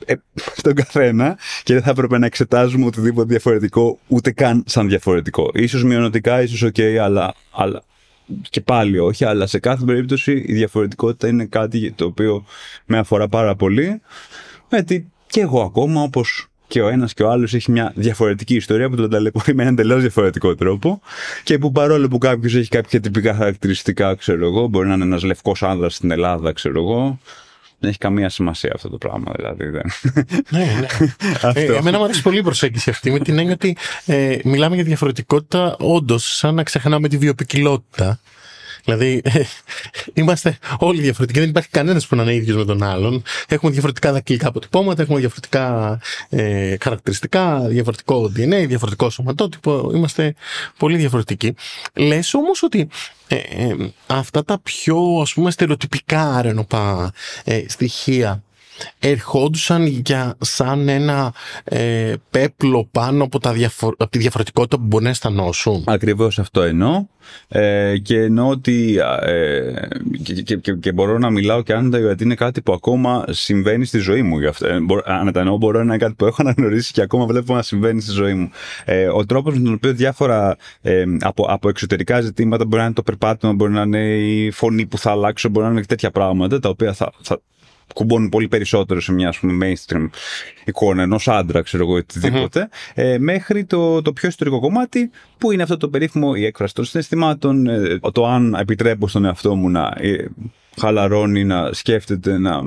[0.04, 0.14] ε,
[0.56, 5.50] στον καθένα και δεν θα έπρεπε να εξετάζουμε οτιδήποτε διαφορετικό ούτε καν σαν διαφορετικό.
[5.54, 7.82] Ίσως μειονοτικά, ίσως οκ, αλλά, αλλά
[8.50, 12.44] και πάλι όχι, αλλά σε κάθε περίπτωση η διαφορετικότητα είναι κάτι το οποίο
[12.86, 14.00] με αφορά πάρα πολύ.
[14.68, 18.90] Γιατί και εγώ ακόμα, όπως και ο ένας και ο άλλος έχει μια διαφορετική ιστορία
[18.90, 21.00] που τον ταλαιπωρεί με έναν τελείως διαφορετικό τρόπο
[21.44, 25.22] και που παρόλο που κάποιος έχει κάποια τυπικά χαρακτηριστικά, ξέρω εγώ, μπορεί να είναι ένας
[25.22, 27.18] λευκός άνδρας στην Ελλάδα, ξέρω εγώ,
[27.80, 29.68] δεν έχει καμία σημασία αυτό το πράγμα, δηλαδή.
[29.68, 29.82] Δεν.
[30.50, 30.86] ναι, ναι.
[31.60, 33.76] ε, εμένα μου αρέσει πολύ η προσέγγιση αυτή με την έννοια ότι
[34.06, 38.20] ε, μιλάμε για διαφορετικότητα όντως σαν να ξεχνάμε τη βιοπικιλότητα
[38.84, 39.22] Δηλαδή,
[40.14, 41.40] είμαστε όλοι διαφορετικοί.
[41.40, 43.22] Δεν υπάρχει κανένας που να είναι ίδιος με τον άλλον.
[43.48, 49.90] Έχουμε διαφορετικά δακτυλικά αποτυπώματα, έχουμε διαφορετικά ε, χαρακτηριστικά, διαφορετικό DNA, διαφορετικό σωματότυπο.
[49.94, 50.34] Είμαστε
[50.78, 51.54] πολύ διαφορετικοί.
[51.94, 52.88] Λες όμως ότι
[53.32, 53.76] ε, ε,
[54.06, 57.12] αυτά τα πιο ας πούμε στερεοτυπικά αρενοπά
[57.44, 58.42] ε, στοιχεία
[58.98, 65.04] ερχόντουσαν για σαν ένα ε, πέπλο πάνω από, τα διαφο- από τη διαφορετικότητα που μπορεί
[65.04, 65.84] να αισθανόσουν.
[65.86, 67.06] Ακριβώς αυτό εννοώ
[67.48, 69.72] ε, και εννοώ ότι ε,
[70.22, 73.98] και, και, και, μπορώ να μιλάω και άνετα γιατί είναι κάτι που ακόμα συμβαίνει στη
[73.98, 74.48] ζωή μου.
[74.48, 74.66] αυτό.
[74.66, 77.62] Ε, αν τα εννοώ μπορώ να είναι κάτι που έχω αναγνωρίσει και ακόμα βλέπω να
[77.62, 78.50] συμβαίνει στη ζωή μου.
[78.84, 82.94] Ε, ο τρόπος με τον οποίο διάφορα ε, από, από εξωτερικά ζητήματα μπορεί να είναι
[82.94, 86.58] το περπάτημα, μπορεί να είναι η φωνή που θα αλλάξω, μπορεί να είναι τέτοια πράγματα
[86.58, 87.40] τα οποία θα, θα,
[87.94, 90.08] κουμπώνουν πολύ περισσότερο σε μια ας πούμε, mainstream
[90.64, 92.00] εικόνα ενός άντρα, ξέρω εγώ,
[92.94, 96.84] ε, μέχρι το, το πιο ιστορικό κομμάτι που είναι αυτό το περίφημο η έκφραση των
[96.84, 100.24] συναισθημάτων, ε, το αν επιτρέπω στον εαυτό μου να ε,
[100.80, 102.62] χαλαρώνει, να σκέφτεται, να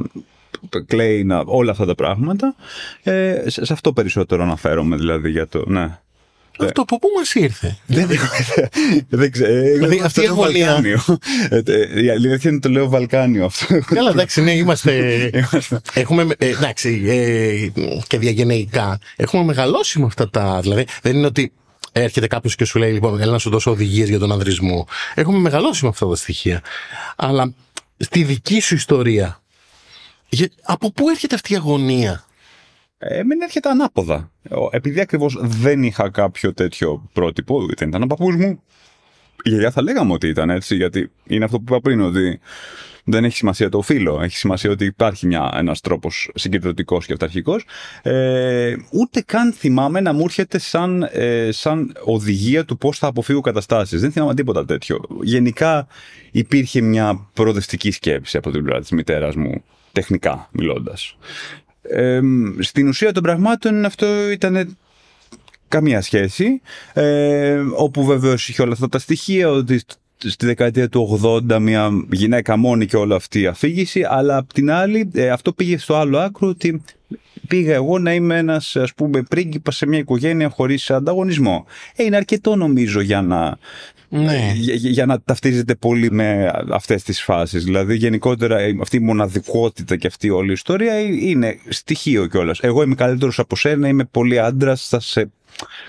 [0.86, 2.56] κλαίει, να, όλα αυτά τα πράγματα.
[3.04, 5.98] Ε, σε, σε αυτό περισσότερο αναφέρομαι δηλαδή για το, ναι.
[6.60, 7.78] Αυτό από πού μας ήρθε;
[9.10, 9.50] Δεν ξέρω.
[9.74, 10.82] Δηλαδή αυτή η αγωνία.
[12.04, 13.80] Η αλήθεια είναι το λέω Βαλκάνιο αυτό.
[13.86, 15.30] Καλά, εντάξει, ναι, είμαστε.
[15.94, 16.28] Έχουμε.
[16.38, 19.00] Ε, εντάξει, ε, και διαγενεϊκά.
[19.16, 20.60] Έχουμε μεγαλώσει με αυτά τα.
[20.62, 21.52] Δηλαδή, δεν είναι ότι
[21.92, 24.88] έρχεται κάποιος και σου λέει: Λοιπόν, έλα να σου δώσω οδηγίες για τον ανδρισμό.
[25.16, 26.62] Έχουμε μεγαλώσει με αυτά τα στοιχεία.
[27.16, 27.54] Αλλά
[27.98, 29.42] στη δική σου ιστορία,
[30.62, 32.26] από πού έρχεται αυτή η αγωνία;
[33.08, 34.32] Εμένα έρχεται ανάποδα.
[34.72, 38.64] Επειδή ακριβώς δεν είχα κάποιο τέτοιο πρότυπο, δεν ήταν ο παππούς μου.
[39.44, 42.40] Η γιαγιά θα λέγαμε ότι ήταν έτσι, γιατί είναι αυτό που είπα πριν, ότι
[43.04, 44.22] δεν έχει σημασία το φύλλο.
[44.22, 47.66] Έχει σημασία ότι υπάρχει ένα ένας τρόπος συγκεντρωτικός και αυταρχικός.
[48.02, 53.42] Ε, ούτε καν θυμάμαι να μου έρχεται σαν, ε, σαν οδηγία του πώς θα αποφύγω
[53.42, 54.02] καταστάσεις.
[54.02, 55.00] Δεν θυμάμαι τίποτα τέτοιο.
[55.22, 55.88] Γενικά
[56.32, 60.50] υπήρχε μια προοδευτική σκέψη από την πλευρά της μητέρας μου, τεχνικά
[62.22, 64.78] μιλώντας στην ουσία των πραγμάτων αυτό ήταν
[65.68, 66.62] καμία σχέση.
[66.94, 69.82] Ε, όπου βεβαίως είχε όλα αυτά τα στοιχεία ότι
[70.18, 74.72] στη δεκαετία του 80 μια γυναίκα μόνη και όλη αυτή η αφήγηση, αλλά απ' την
[74.72, 76.82] άλλη ε, αυτό πήγε στο άλλο άκρο ότι
[77.48, 81.66] πήγα εγώ να είμαι ένας ας πούμε πρίγκιπας σε μια οικογένεια χωρίς ανταγωνισμό.
[81.96, 83.58] Ε, είναι αρκετό νομίζω για να
[84.22, 84.52] ναι.
[84.56, 87.64] για, για, να ταυτίζεται πολύ με αυτές τις φάσεις.
[87.64, 92.60] Δηλαδή γενικότερα αυτή η μοναδικότητα και αυτή η όλη η ιστορία είναι στοιχείο κιόλας.
[92.60, 95.32] Εγώ είμαι καλύτερος από σένα, είμαι πολύ άντρας, θα σε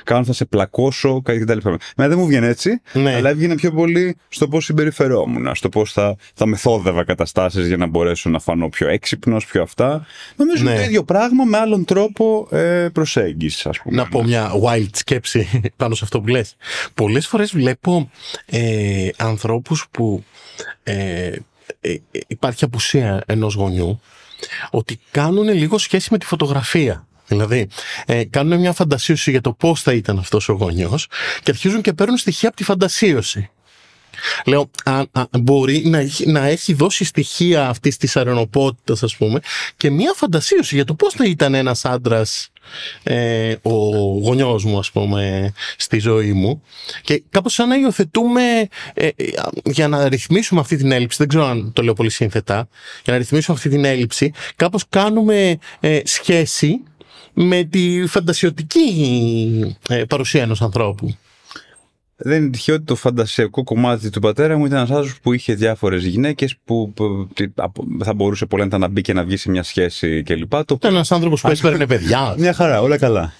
[0.04, 1.58] κάνω, θα σε πλακώσω κτλ.
[1.96, 3.14] Μένα δεν μου βγαίνει έτσι, ναι.
[3.14, 7.86] αλλά έβγαινε πιο πολύ στο πώς συμπεριφερόμουν, στο πώς θα, θα μεθόδευα καταστάσεις για να
[7.86, 10.06] μπορέσω να φανώ πιο έξυπνος, πιο αυτά.
[10.36, 10.74] Νομίζω ναι.
[10.74, 13.96] το ίδιο πράγμα με άλλον τρόπο ε, προσέγγισης, ας πούμε.
[13.96, 16.56] Να πω μια wild σκέψη πάνω σε αυτό που λες.
[16.94, 18.10] Πολλές φορές βλέπω
[18.46, 20.24] ε, ανθρώπους που
[20.82, 21.32] ε,
[21.80, 21.96] ε,
[22.26, 24.00] υπάρχει απουσία ενός γονιού
[24.70, 27.06] ότι κάνουν λίγο σχέση με τη φωτογραφία.
[27.26, 27.68] Δηλαδή,
[28.06, 31.06] ε, κάνουν μια φαντασίωση για το πώς θα ήταν αυτός ο γονιός
[31.42, 33.50] και αρχίζουν και παίρνουν στοιχεία από τη φαντασίωση.
[34.46, 35.08] Λέω, αν,
[35.40, 39.40] μπορεί να έχει, να έχει δώσει στοιχεία αυτής της αρενοπότητας, ας πούμε,
[39.76, 42.48] και μια φαντασίωση για το πώς θα ήταν ένας άντρας,
[43.02, 43.72] ε, ο
[44.18, 46.62] γονιός μου, ας πούμε, στη ζωή μου.
[47.02, 49.08] Και κάπως σαν να υιοθετούμε ε,
[49.64, 51.16] για να ρυθμίσουμε αυτή την έλλειψη.
[51.18, 52.68] Δεν ξέρω αν το λέω πολύ σύνθετα.
[53.04, 56.80] Για να ρυθμίσουμε αυτή την έλλειψη, κάπως κάνουμε ε, σχέση
[57.34, 61.16] με τη φαντασιωτική ε, παρουσία ενός ανθρώπου.
[62.16, 65.54] Δεν είναι τυχαίο ότι το φαντασιακό κομμάτι του πατέρα μου ήταν ένας άνθρωπος που είχε
[65.54, 66.94] διάφορες γυναίκες που,
[68.04, 70.52] θα μπορούσε πολλά να μπει και να βγει σε μια σχέση κλπ.
[70.52, 72.34] Ήταν ένας άνθρωπος που έσπερνε παιδιά.
[72.38, 73.32] Μια χαρά, όλα καλά.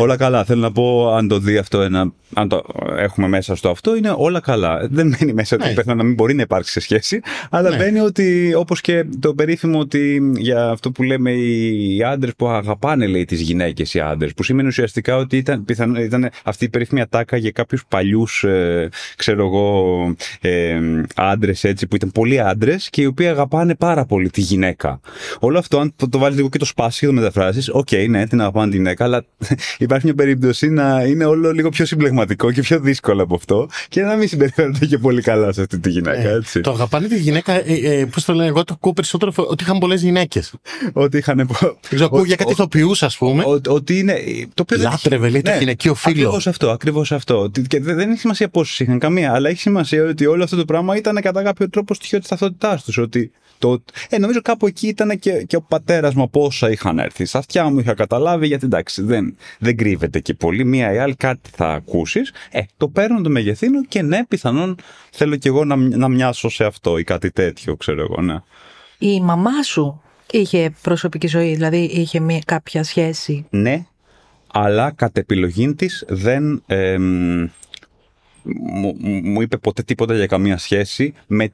[0.00, 0.44] όλα καλά.
[0.44, 2.62] Θέλω να πω, αν το δει αυτό ένα αν το
[2.96, 4.88] έχουμε μέσα στο αυτό, είναι όλα καλά.
[4.90, 5.74] Δεν μένει μέσα ναι.
[5.76, 7.20] ότι να μην μπορεί να υπάρξει σε σχέση,
[7.50, 7.76] αλλά ναι.
[7.76, 13.06] μπαίνει ότι, όπως και το περίφημο ότι για αυτό που λέμε οι άντρες που αγαπάνε,
[13.06, 17.00] λέει, τις γυναίκες οι άντρες, που σημαίνει ουσιαστικά ότι ήταν, πιθανό, ήταν αυτή η περίφημη
[17.00, 20.80] ατάκα για κάποιους παλιούς, ε, ξέρω εγώ, ε,
[21.14, 25.00] άντρες έτσι, που ήταν πολλοί άντρες και οι οποίοι αγαπάνε πάρα πολύ τη γυναίκα.
[25.38, 28.06] Όλο αυτό, αν το, το βάλεις λίγο και το σπάσει και το μεταφράσεις, OK, okay,
[28.08, 29.24] ναι, την αγαπάνε τη γυναίκα, αλλά
[29.78, 31.84] υπάρχει μια περίπτωση να είναι όλο λίγο πιο
[32.18, 35.78] συμπλεγματικό και πιο δύσκολο από αυτό και να μην συμπεριφέρονται και πολύ καλά σε αυτή
[35.78, 36.28] τη γυναίκα.
[36.28, 36.60] Ε, έτσι.
[36.60, 39.78] το αγαπάνε τη γυναίκα, ε, ε, πώς το λένε, εγώ το ακούω περισσότερο ότι είχαν
[39.78, 40.54] πολλές γυναίκες.
[40.92, 41.48] ότι είχαν.
[41.90, 43.44] Δεν ακούω για κάτι ηθοποιούς, ας πούμε.
[43.66, 44.14] Ότι είναι.
[44.54, 46.16] Το οποίο Λάτρευε, λέει, το ναι, γυναικείο φίλος.
[46.18, 47.50] Ακριβώς αυτό, ακριβώς αυτό.
[47.66, 50.96] Και δεν έχει σημασία πόσες είχαν καμία, αλλά έχει σημασία ότι όλο αυτό το πράγμα
[50.96, 52.98] ήταν κατά κάποιο τρόπο στοιχείο της ταυτότητάς τους.
[52.98, 56.98] Ότι το, ε, νομίζω κάπου εκεί ήταν και, και ο πατέρας μου από όσα είχαν
[56.98, 57.24] έρθει.
[57.24, 60.64] Στα αυτιά μου είχα καταλάβει, γιατί εντάξει, δεν, δεν κρύβεται και πολύ.
[60.64, 62.07] Μία ή άλλη κάτι θα ακούσει.
[62.50, 64.76] Ε, το παίρνω, το μεγεθύνω και ναι, πιθανόν
[65.10, 68.36] θέλω κι εγώ να, να μοιάσω σε αυτό ή κάτι τέτοιο, ξέρω εγώ, ναι.
[68.98, 73.86] Η μαμά σου είχε προσωπική ζωή, δηλαδή είχε μια, κάποια σχέση; Ναι,
[74.52, 76.62] αλλά κατ' επιλογή της δεν.
[76.66, 81.52] Ε, μου, μου είπε ποτέ τίποτα για καμία σχέση με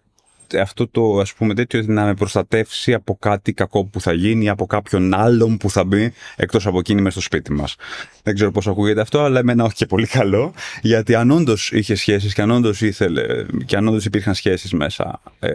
[0.61, 4.67] αυτό το ας πούμε τέτοιο να με προστατεύσει από κάτι κακό που θα γίνει, από
[4.67, 7.77] κάποιον άλλον που θα μπει εκτός από εκείνη μέσα στο σπίτι μας.
[8.23, 11.95] Δεν ξέρω πώς ακούγεται αυτό, αλλά εμένα όχι και πολύ καλό, γιατί αν όντως είχε
[11.95, 15.51] σχέσεις και αν όντως ήθελε και αν όντως υπήρχαν σχέσεις μέσα, ε,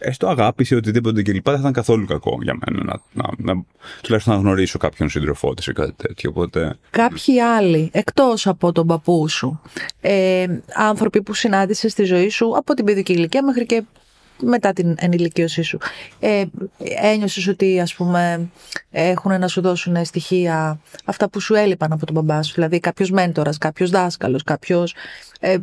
[0.00, 1.44] έστω αγάπη ή οτιδήποτε κλπ.
[1.44, 3.62] δεν θα ήταν καθόλου κακό για μένα να, να, να
[4.02, 6.30] τουλάχιστον να γνωρίσω κάποιον σύντροφό τη ή κάτι τέτοιο.
[6.30, 6.78] Οπότε...
[6.90, 9.60] Κάποιοι άλλοι, εκτός από τον παππού σου,
[10.00, 13.84] ε, άνθρωποι που συνάντησες στη ζωή σου από την παιδική ηλικία μέχρι και
[14.42, 15.78] μετά την ενηλικίωσή σου.
[16.20, 16.44] Ε,
[17.02, 18.48] ένιωσες ότι ας πούμε
[18.90, 23.10] έχουν να σου δώσουν στοιχεία αυτά που σου έλειπαν από τον μπαμπά σου, δηλαδή κάποιος
[23.10, 24.94] μέντορας, κάποιος δάσκαλος, κάποιος
[25.40, 25.56] ε,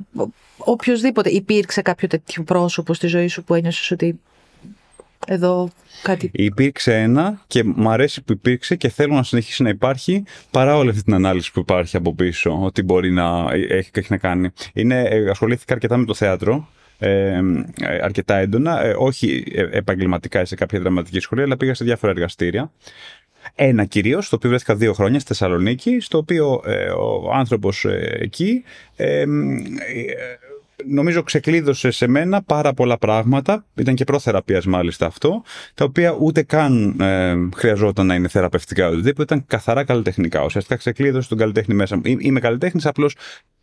[0.57, 1.30] οποιοδήποτε.
[1.30, 4.19] Υπήρξε κάποιο τέτοιο πρόσωπο στη ζωή σου που ένιωσες ότι
[5.28, 5.69] εδώ
[6.01, 6.30] κάτι.
[6.34, 10.89] Υπήρξε ένα και μου αρέσει που υπήρξε και θέλω να συνεχίσει να υπάρχει παρά όλη
[10.89, 14.49] αυτή την ανάλυση που υπάρχει από πίσω, ότι μπορεί να έχει, έχει να κάνει.
[14.73, 16.67] Είναι, ε, ασχολήθηκα αρκετά με το θέατρο
[17.00, 17.39] ε,
[18.02, 22.72] αρκετά έντονα, ε, όχι ε, επαγγελματικά σε κάποια δραματική σχολή, αλλά πήγα σε διάφορα εργαστήρια.
[23.56, 27.86] Ένα κυρίως, στο οποίο βρέθηκα δύο χρόνια στη Θεσσαλονίκη, στο οποίο ε, ο άνθρωπος
[28.20, 28.64] εκεί
[30.86, 35.43] νομίζω ξεκλείδωσε σε μένα πάρα πολλά πράγματα, ήταν και προθεραπείας μάλιστα αυτό,
[35.74, 40.43] τα οποία ούτε καν ε, χρειαζόταν να είναι θεραπευτικά οτιδήποτε, ήταν καθαρά καλλιτεχνικά.
[40.43, 42.02] Ουσιαστικά ξεκλείδωσε τον καλλιτέχνη μέσα μου.
[42.06, 43.16] Είμαι καλλιτέχνης, απλώς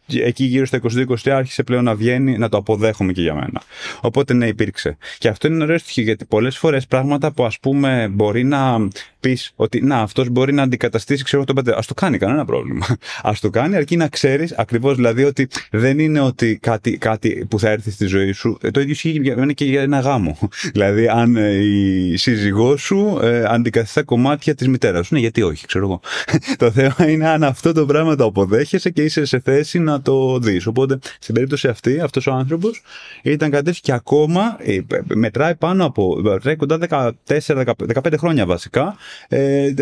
[0.07, 0.81] εκεί γύρω στα
[1.25, 3.63] 22-23 άρχισε πλέον να βγαίνει να το αποδέχομαι και για μένα.
[4.01, 4.97] Οπότε ναι, υπήρξε.
[5.19, 8.89] Και αυτό είναι ωραίο στοιχείο γιατί πολλές φορές πράγματα που ας πούμε μπορεί να
[9.21, 11.77] πεις ότι να, αυτός μπορεί να αντικαταστήσει, ξέρω τον πατέρα.
[11.77, 12.87] Α το κάνει, κανένα πρόβλημα.
[13.29, 17.59] Α το κάνει, αρκεί να ξέρεις ακριβώς δηλαδή ότι δεν είναι ότι κάτι, κάτι που
[17.59, 18.59] θα έρθει στη ζωή σου.
[18.63, 20.39] Ε, το ίδιο ισχύει για και για ένα γάμο.
[20.75, 25.15] δηλαδή, αν ε, η σύζυγός σου ε, αντικαθιστά κομμάτια της μητέρας σου.
[25.15, 26.01] Ναι, γιατί όχι, ξέρω εγώ.
[26.63, 30.39] το θέμα είναι αν αυτό το πράγμα το αποδέχεσαι και είσαι σε θέση να το
[30.39, 30.67] δεις.
[30.67, 32.83] Οπότε, στην περίπτωση αυτή, αυτός ο άνθρωπος
[33.23, 34.79] ήταν κάτι και ακόμα ε,
[35.15, 36.17] μετράει πάνω από.
[36.23, 36.79] μετράει κοντά
[37.27, 38.97] 14-15 χρόνια βασικά
[39.29, 39.73] ε,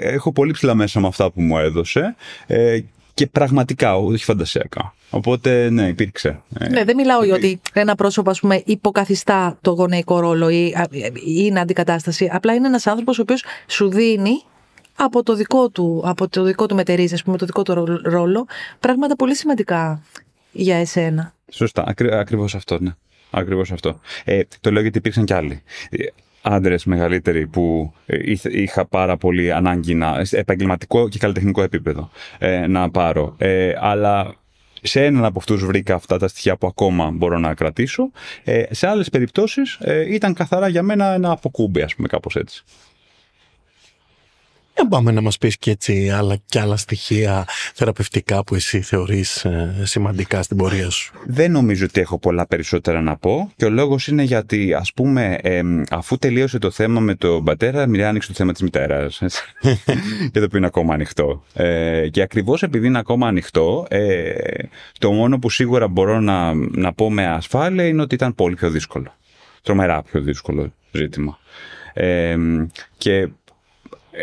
[0.00, 2.14] έχω πολύ ψηλά μέσα με αυτά που μου έδωσε
[2.46, 2.80] ε,
[3.14, 4.94] και πραγματικά, όχι φαντασιακά.
[5.10, 6.40] Οπότε, ναι, υπήρξε.
[6.58, 10.74] Ε, ναι, δεν μιλάω για ότι ένα πρόσωπο, ας πούμε, υποκαθιστά το γονεϊκό ρόλο ή
[11.24, 12.30] είναι αντικατάσταση.
[12.32, 14.42] Απλά είναι ένας άνθρωπος ο οποίος σου δίνει
[15.04, 18.46] από το δικό του, από το δικό του μετερίζει, ας πούμε, το δικό του ρόλο,
[18.80, 20.02] πράγματα πολύ σημαντικά
[20.52, 21.34] για εσένα.
[21.50, 22.90] Σωστά, ακριβώς αυτό, ναι.
[23.30, 24.00] Ακριβώς αυτό.
[24.24, 25.62] Ε, το λέω γιατί υπήρξαν κι άλλοι
[26.42, 32.66] άντρες μεγαλύτεροι που ε, είχα πάρα πολύ ανάγκη να, σε επαγγελματικό και καλλιτεχνικό επίπεδο ε,
[32.66, 33.34] να πάρω.
[33.38, 34.34] Ε, αλλά
[34.82, 38.10] σε έναν από αυτούς βρήκα αυτά τα στοιχεία που ακόμα μπορώ να κρατήσω.
[38.70, 39.78] σε άλλες περιπτώσεις
[40.08, 42.64] ήταν καθαρά για μένα ένα αποκούμπι, ας πούμε, κάπως έτσι.
[44.80, 49.44] Δεν πάμε να μας πεις και έτσι άλλα και άλλα στοιχεία θεραπευτικά που εσύ θεωρείς
[49.44, 51.14] ε, σημαντικά στην πορεία σου.
[51.26, 55.38] Δεν νομίζω ότι έχω πολλά περισσότερα να πω και ο λόγος είναι γιατί ας πούμε
[55.90, 59.18] αφού τελείωσε το θέμα με τον πατέρα μιλάει άνοιξε το θέμα της μητέρας
[60.32, 61.44] και το οποίο είναι ακόμα ανοιχτό.
[61.54, 64.32] Ε, και ακριβώς επειδή είναι ακόμα ανοιχτό ε,
[64.98, 68.70] το μόνο που σίγουρα μπορώ να, να πω με ασφάλεια είναι ότι ήταν πολύ πιο
[68.70, 69.14] δύσκολο.
[69.62, 71.38] Τρομερά πιο δύσκολο ζήτημα.
[71.92, 72.36] Ε,
[72.96, 73.28] και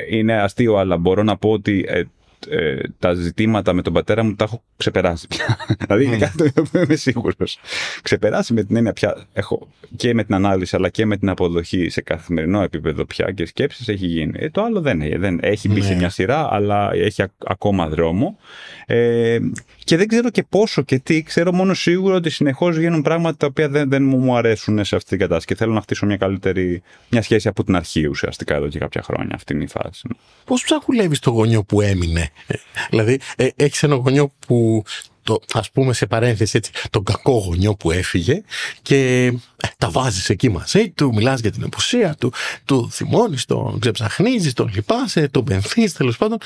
[0.10, 2.04] είναι αστείο, αλλά μπορώ να πω ότι ε,
[2.50, 5.58] ε, τα ζητήματα με τον πατέρα μου τα έχω ξεπεράσει πια.
[5.86, 7.60] δηλαδή είναι κάτι το οποίο είμαι σίγουρος.
[8.02, 9.26] Ξεπεράσει με την έννοια πια.
[9.34, 13.46] Έχω και με την ανάλυση αλλά και με την αποδοχή σε καθημερινό επίπεδο πια και
[13.46, 14.34] σκέψεις έχει γίνει.
[14.36, 15.96] Ε, το άλλο δεν, δεν έχει μπει σε ναι.
[15.96, 18.38] μια σειρά, αλλά έχει ακόμα δρόμο.
[18.86, 19.40] Ε,
[19.88, 21.24] Και δεν ξέρω και πόσο και τι.
[21.24, 25.10] Ξέρω μόνο σίγουρα ότι συνεχώς βγαίνουν πράγματα τα οποία δεν, δεν μου αρέσουν σε αυτή
[25.10, 25.46] την κατάσταση.
[25.46, 29.02] Και θέλω να χτίσω μια καλύτερη μια σχέση από την αρχή ουσιαστικά εδώ και κάποια
[29.02, 29.36] χρόνια.
[29.36, 30.08] Αυτή είναι η φάση.
[30.46, 32.56] Πώς ψαχουλεύεις το γονιό που έμεινε, ε,
[32.90, 34.84] Δηλαδή, ε, έχεις ένα γονιό που
[35.24, 38.42] το, ας πούμε σε παρένθεση έτσι, τον κακό γονιό που έφυγε
[38.82, 42.34] και ε, τα βάζεις εκεί μαζί του, μιλάς για την επουσία του,
[42.66, 46.38] του θυμώνεις, τον ξεψαχνίζεις, τον λυπάσαι, τον πενθείς, τέλος πάντων.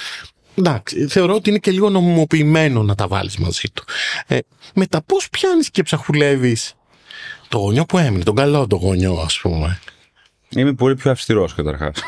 [0.55, 3.83] Εντάξει, θεωρώ ότι είναι και λίγο νομιμοποιημένο να τα βάλεις μαζί του.
[4.27, 4.37] Ε,
[4.75, 6.75] μετά πώς πιάνεις και ψαχουλεύεις
[7.47, 9.79] το γονιό που έμεινε, τον καλό το γονιό ας πούμε.
[10.55, 12.01] Είμαι πολύ πιο αυστηρός καταρχάς.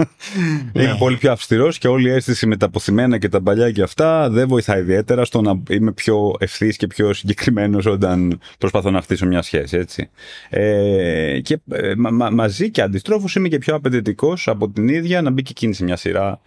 [0.72, 3.82] είμαι πολύ πιο αυστηρός και όλη η αίσθηση με τα αποθυμένα και τα παλιά και
[3.82, 9.02] αυτά δεν βοηθάει ιδιαίτερα στο να είμαι πιο ευθύς και πιο συγκεκριμένος όταν προσπαθώ να
[9.02, 9.76] χτίσω μια σχέση.
[9.76, 10.10] Έτσι.
[10.48, 11.94] Ε, και ε,
[12.32, 15.84] μαζί και αντιστρόφως είμαι και πιο απαιτητικός από την ίδια να μπει και εκείνη σε
[15.84, 16.40] μια σειρά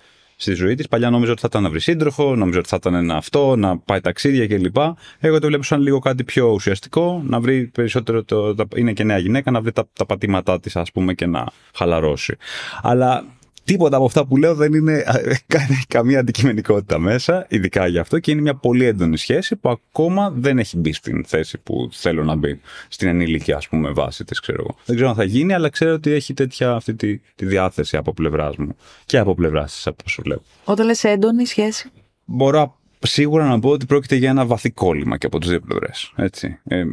[0.43, 0.87] στη ζωή της.
[0.87, 3.77] Παλιά νόμιζα ότι θα ήταν να βρει σύντροφο, νόμιζα ότι θα ήταν ένα αυτό, να
[3.77, 4.77] πάει ταξίδια κλπ.
[5.19, 8.23] Εγώ το βλέπω σαν λίγο κάτι πιο ουσιαστικό, να βρει περισσότερο.
[8.23, 11.45] Το, είναι και νέα γυναίκα, να βρει τα, τα πατήματά της, ας πούμε, και να
[11.73, 12.35] χαλαρώσει.
[12.81, 13.25] Αλλά
[13.65, 15.03] Τίποτα από αυτά που λέω δεν είναι
[15.87, 20.59] καμία αντικειμενικότητα μέσα, ειδικά γι' αυτό και είναι μια πολύ έντονη σχέση που ακόμα δεν
[20.59, 24.57] έχει μπει στην θέση που θέλω να μπει, στην ενήλικη ας πούμε βάση της, ξέρω
[24.61, 24.75] εγώ.
[24.85, 28.13] Δεν ξέρω αν θα γίνει, αλλά ξέρω ότι έχει τέτοια αυτή τη, τη διάθεση από
[28.13, 30.43] πλευράς μου και από πλευράς της από όσο βλέπω.
[30.63, 31.89] Όταν λες έντονη σχέση.
[32.25, 36.13] Μπορώ σίγουρα να πω ότι πρόκειται για ένα βαθύ κόλλημα και από τις δύο πλευρές,
[36.15, 36.59] έτσι.
[36.63, 36.83] Ε,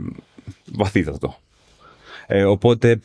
[0.72, 1.36] βαθύτατο.
[2.26, 3.00] Ε, οπότε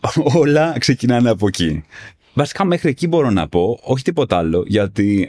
[0.40, 1.84] όλα ξεκινάνε από εκεί.
[2.38, 5.28] Βασικά μέχρι εκεί μπορώ να πω, όχι τίποτα άλλο, γιατί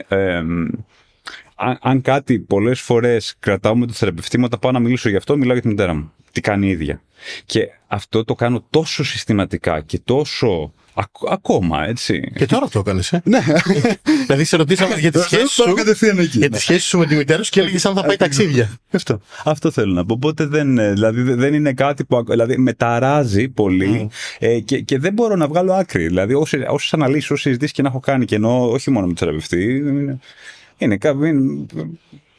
[1.80, 5.36] αν, κάτι πολλές φορές κρατάω με το θεραπευτή μου, όταν πάω να μιλήσω γι' αυτό,
[5.36, 6.12] μιλάω για τη μητέρα μου.
[6.32, 7.02] Τι κάνει η ίδια.
[7.44, 10.72] Και αυτό το κάνω τόσο συστηματικά και τόσο
[11.30, 12.32] ακόμα, έτσι.
[12.34, 13.22] Και τώρα το έκανες, ε.
[13.24, 13.38] ναι.
[14.26, 15.74] δηλαδή σε ρωτήσαμε για τη σχέση σου.
[16.32, 18.70] Για τη σχέση σου με τη μητέρα σου και έλεγες αν θα πάει ταξίδια.
[18.90, 19.20] Αυτό.
[19.44, 20.14] Αυτό θέλω να πω.
[20.14, 24.14] Οπότε δεν, ε, δηλαδή, δεν είναι κάτι που δηλαδή, με ταράζει πολύ mm.
[24.38, 26.06] ε, και, και δεν μπορώ να βγάλω άκρη.
[26.06, 29.18] Δηλαδή, όσες αναλύσεις, όσες συζητήσεις και να έχω κάνει και ενώ όχι μόνο με το
[29.18, 29.62] θεραπευτή.
[29.76, 30.18] Είναι,
[30.78, 30.98] είναι,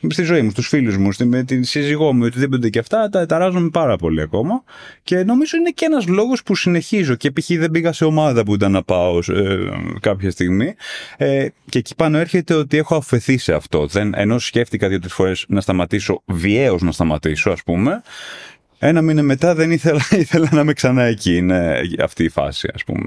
[0.09, 3.69] στη ζωή μου, στους φίλους μου, με τη σύζυγό μου, οτιδήποτε και αυτά, τα ταράζομαι
[3.69, 4.63] πάρα πολύ ακόμα.
[5.03, 7.15] Και νομίζω είναι και ένας λόγος που συνεχίζω.
[7.15, 7.47] Και π.χ.
[7.47, 10.75] δεν πήγα σε ομάδα που ήταν να πάω ε, κάποια στιγμή.
[11.17, 13.85] Ε, και εκεί πάνω έρχεται ότι έχω αφαιθεί σε αυτό.
[13.85, 18.01] Δεν, ενώ σκέφτηκα δύο-τρεις φορές να σταματήσω, βιαίως να σταματήσω, ας πούμε.
[18.83, 21.35] Ένα μήνα μετά δεν ήθελα, ήθελα να είμαι ξανά εκεί.
[21.35, 23.05] Είναι αυτή η φάση, ας πούμε.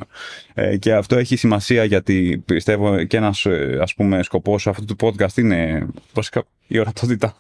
[0.55, 3.47] Ε, και αυτό έχει σημασία γιατί πιστεύω και ένας
[3.81, 7.35] ας πούμε σκοπός αυτού του podcast είναι βασικά η ορατότητα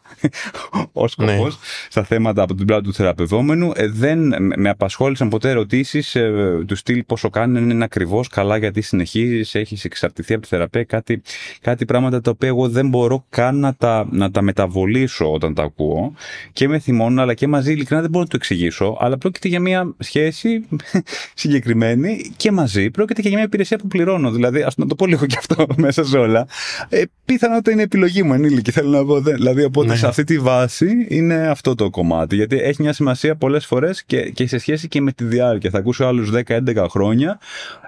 [0.92, 1.60] ο σκοπός ναι.
[1.88, 3.72] στα θέματα από την πλάτη του θεραπευόμενου.
[3.74, 4.18] Ε, δεν
[4.56, 9.84] με απασχόλησαν ποτέ ερωτήσεις ε, του στυλ πόσο κάνει, είναι ακριβώς καλά γιατί συνεχίζεις, έχεις
[9.84, 10.84] εξαρτηθεί από τη θεραπεία.
[10.84, 11.22] Κάτι,
[11.60, 15.62] κάτι πράγματα τα οποία εγώ δεν μπορώ καν να τα, να τα μεταβολήσω όταν τα
[15.62, 16.14] ακούω.
[16.52, 18.96] Και με θυμώνουν, αλλά και μαζί ειλικρινά δεν μπορώ να το εξηγήσω.
[19.00, 20.68] Αλλά πρόκειται για μια σχέση
[21.34, 24.30] συγκεκριμένη και μαζί πρόκειται και για μια υπηρεσία που πληρώνω.
[24.30, 26.46] Δηλαδή, ας να το πω λίγο και αυτό μέσα σε όλα.
[26.88, 29.13] Ε, πιθανότατα είναι επιλογή μου ενήλικη, θέλω να πω.
[29.20, 29.96] Δηλαδή, οπότε ναι.
[29.96, 32.36] σε αυτή τη βάση είναι αυτό το κομμάτι.
[32.36, 35.70] Γιατί έχει μια σημασία πολλές φορές και, και σε σχέση και με τη διάρκεια.
[35.70, 37.38] Θα ακούσω άλλους 10-11 χρόνια.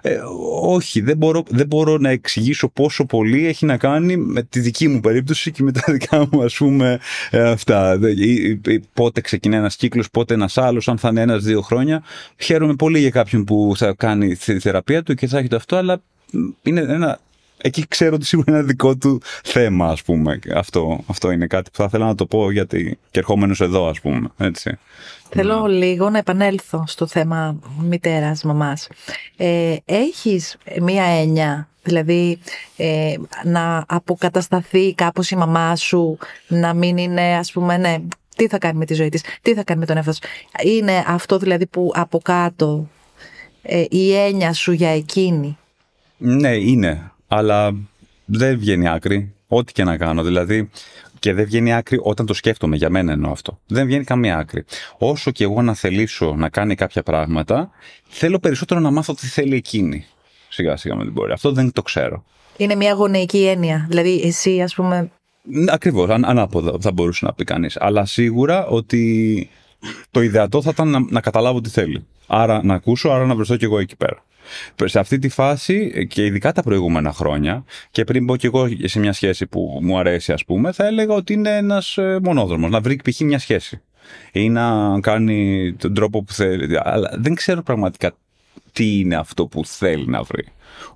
[0.03, 0.19] Ε,
[0.63, 4.89] όχι, δεν μπορώ, δεν μπορώ να εξηγήσω πόσο πολύ έχει να κάνει με τη δική
[4.89, 6.99] μου περίπτωση και με τα δικά μου, ας πούμε,
[7.31, 7.99] ε, αυτά.
[8.93, 12.03] Πότε ξεκινάει ένας κύκλος, πότε ένας άλλος, αν θα είναι ένα-δύο χρόνια.
[12.39, 15.77] Χαίρομαι πολύ για κάποιον που θα κάνει τη θεραπεία του και θα έχει το αυτό,
[15.77, 16.03] αλλά
[16.63, 17.19] είναι ένα
[17.63, 20.39] εκεί ξέρω ότι σίγουρα είναι δικό του θέμα, ας πούμε.
[20.55, 24.01] Αυτό, αυτό είναι κάτι που θα ήθελα να το πω γιατί και ερχόμενος εδώ, ας
[24.01, 24.29] πούμε.
[24.37, 24.79] Έτσι.
[25.29, 28.89] Θέλω λίγο να επανέλθω στο θέμα μητέρας, μαμάς.
[29.37, 32.39] Ε, έχεις μία έννοια, δηλαδή
[32.77, 37.97] ε, να αποκατασταθεί κάπως η μαμά σου, να μην είναι, ας πούμε, ναι,
[38.37, 40.13] τι θα κάνει με τη ζωή της, τι θα κάνει με τον εαυτό
[40.65, 42.89] Είναι αυτό δηλαδή που από κάτω
[43.63, 45.59] ε, η έννοια σου για εκείνη.
[46.19, 47.75] Ναι, είναι αλλά
[48.25, 49.35] δεν βγαίνει άκρη.
[49.49, 50.23] Ό,τι και να κάνω.
[50.23, 50.71] Δηλαδή,
[51.19, 52.77] και δεν βγαίνει άκρη όταν το σκέφτομαι.
[52.77, 53.59] Για μένα εννοώ αυτό.
[53.67, 54.65] Δεν βγαίνει καμία άκρη.
[54.99, 57.71] Όσο και εγώ να θελήσω να κάνει κάποια πράγματα,
[58.09, 60.07] θέλω περισσότερο να μάθω τι θέλει εκείνη.
[60.49, 61.35] Σιγά σιγά με την πορεία.
[61.35, 62.25] Αυτό δεν το ξέρω.
[62.57, 63.87] Είναι μια γονεϊκή έννοια.
[63.89, 65.11] Δηλαδή, εσύ, ας πούμε.
[65.69, 67.77] Ακριβώς, αν, ανάποδα θα μπορούσε να πει κανείς.
[67.81, 69.49] Αλλά σίγουρα ότι
[70.11, 72.07] το ιδεατό θα ήταν να, να καταλάβω τι θέλει.
[72.27, 74.25] Άρα να ακούσω, άρα να βρεθώ κι εγώ εκεί πέρα.
[74.85, 78.99] Σε αυτή τη φάση και ειδικά τα προηγούμενα χρόνια και πριν πω και εγώ σε
[78.99, 82.81] μια σχέση που μου αρέσει ας πούμε θα έλεγα ότι είναι ένας ε, μονόδρομος να
[82.81, 83.21] βρει π.χ.
[83.21, 83.81] μια σχέση
[84.33, 88.13] ή να κάνει τον τρόπο που θέλει αλλά δεν ξέρω πραγματικά
[88.73, 90.45] τι είναι αυτό που θέλει να βρει.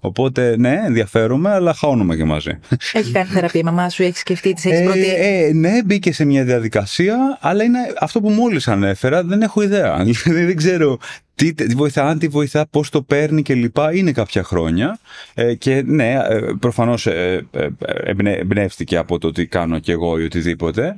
[0.01, 2.59] Οπότε, ναι, ενδιαφέρομαι, αλλά χαώνουμε και μαζί.
[2.93, 6.13] Έχει κάνει θεραπεία η μαμά σου, έχεις σκεφτεί, της έχεις Ε, προτείνει; ε, ναι, μπήκε
[6.13, 10.05] σε μια διαδικασία, αλλά είναι αυτό που μόλις ανέφερα, δεν έχω ιδέα.
[10.25, 10.99] Δηλαδή δεν ξέρω
[11.41, 13.95] τι, τι βοηθά, αν τι βοηθά, πώς το παίρνει και λοιπά.
[13.95, 14.99] Είναι κάποια χρόνια
[15.35, 17.69] ε, και ναι, ε, προφανώς ε, ε,
[18.05, 20.97] εμπνε- εμπνεύστηκε από το τι κάνω κι εγώ ή οτιδήποτε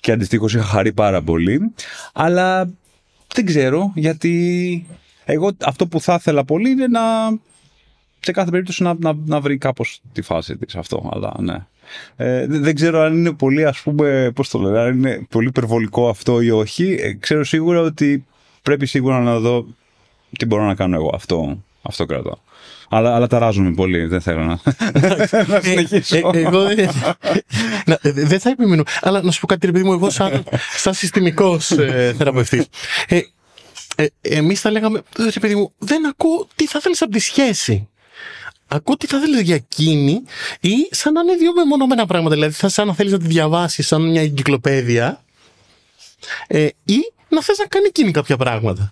[0.00, 1.60] και αντιστοίχως είχα χαρεί πάρα πολύ,
[2.12, 2.70] αλλά
[3.34, 4.86] δεν ξέρω γιατί
[5.24, 7.00] εγώ αυτό που θα ήθελα πολύ είναι να
[8.20, 11.66] σε κάθε περίπτωση να, να, να βρει κάπως τη φάση της αυτό, αλλά ναι.
[12.16, 15.48] Ε, δεν δεν ξέρω αν είναι πολύ, ας πούμε, πώς το λένε, αν είναι πολύ
[15.48, 16.96] υπερβολικό αυτό ή όχι.
[17.00, 18.24] Ε, ξέρω σίγουρα ότι
[18.66, 19.66] πρέπει σίγουρα να δω
[20.38, 21.10] τι μπορώ να κάνω εγώ.
[21.14, 22.36] Αυτό, αυτό κρατάω.
[22.88, 24.58] Αλλά, αλλά ταράζομαι πολύ, δεν θέλω να,
[25.46, 26.16] να συνεχίσω.
[26.16, 26.90] Ε, ε, εγώ δεν-
[27.86, 28.82] Να, ε, δεν θα επιμείνω.
[29.00, 30.44] Αλλά να σου πω κάτι, ρε παιδί μου, εγώ σαν,
[30.76, 32.66] σαν συστημικός ε, θεραπευτής.
[33.08, 33.20] Ε,
[33.96, 35.02] ε, Εμείς θα λέγαμε,
[35.34, 37.88] ρε παιδί μου, δεν ακούω τι θα θέλεις από τη σχέση.
[38.68, 40.22] Ακούω τι θα θέλεις για εκείνη
[40.60, 42.34] ή σαν να είναι δύο μεμονωμένα πράγματα.
[42.34, 45.24] Δηλαδή, θα σαν να θέλεις να τη διαβάσεις σαν μια εγκυκλοπαίδεια
[46.46, 46.98] ε, ή
[47.28, 48.90] να θες να κάνει εκείνη κάποια πράγματα.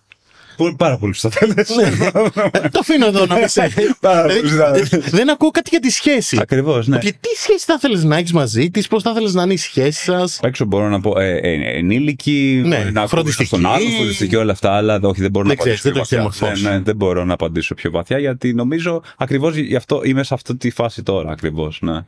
[0.57, 1.69] Πολύ- Πάρα πολύ σωστά τα λες.
[1.71, 3.73] Ε, το αφήνω εδώ να μην σε.
[4.01, 4.97] Πάρα πολύ Δηλαδή, σωστά.
[4.97, 6.39] ε, δεν ακούω κάτι για τη σχέση.
[6.41, 6.99] Ακριβώς, ναι.
[6.99, 9.57] Και τι σχέση θα θέλεις να έχεις μαζί της, πώς θα θέλεις να είναι η
[9.57, 13.47] σχέση σας; Απ' έξω μπορώ να πω ε, ε, ενήλικοι, Ναι, να ακούω φροντιστική.
[13.47, 15.93] στον άλλο, φροντιστική όλα αυτά, αλλά όχι, δεν μπορώ Δεν να ξέρεις, απαντήσω δεν πιο
[15.93, 16.19] το βαθιά.
[16.19, 16.79] έχεις Ναι, διαμορφώσει.
[16.79, 20.57] ναι, δεν μπορώ να απαντήσω πιο βαθιά, γιατί νομίζω ακριβώς γι' αυτό είμαι σε αυτή
[20.57, 21.79] τη φάση τώρα, ακριβώς.
[21.83, 22.05] Ναι.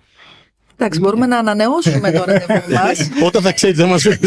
[0.79, 3.09] Εντάξει, μπορούμε να ανανεώσουμε το ραντεβού μας.
[3.25, 4.19] Όταν θα ξέρεις, δεν μας πει.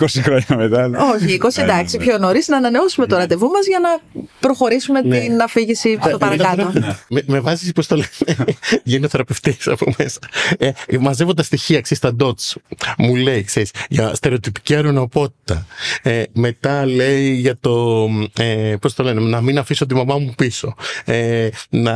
[0.00, 0.88] 20 χρόνια μετά.
[0.88, 0.98] ναι.
[0.98, 5.18] Όχι, 20 εντάξει, πιο νωρίς να ανανεώσουμε το ραντεβού μας για να προχωρήσουμε Ναι.
[5.20, 6.72] την αφήγηση στο παρακάτω.
[7.08, 8.08] με, με βάζεις, πώς το λένε,
[8.84, 10.18] γίνεται θεραπευτής από μέσα.
[10.58, 10.70] Ε,
[11.00, 12.54] μαζεύω τα στοιχεία, ξέρεις τα dots.
[12.98, 15.66] Μου λέει, ξέρεις, για στερεοτυπική αερονοπότητα.
[16.02, 18.06] Ε, μετά λέει για το.
[18.38, 20.74] Ε, πώς το λένε, να μην αφήσω τη μαμά μου πίσω.
[21.04, 21.94] Ε, να,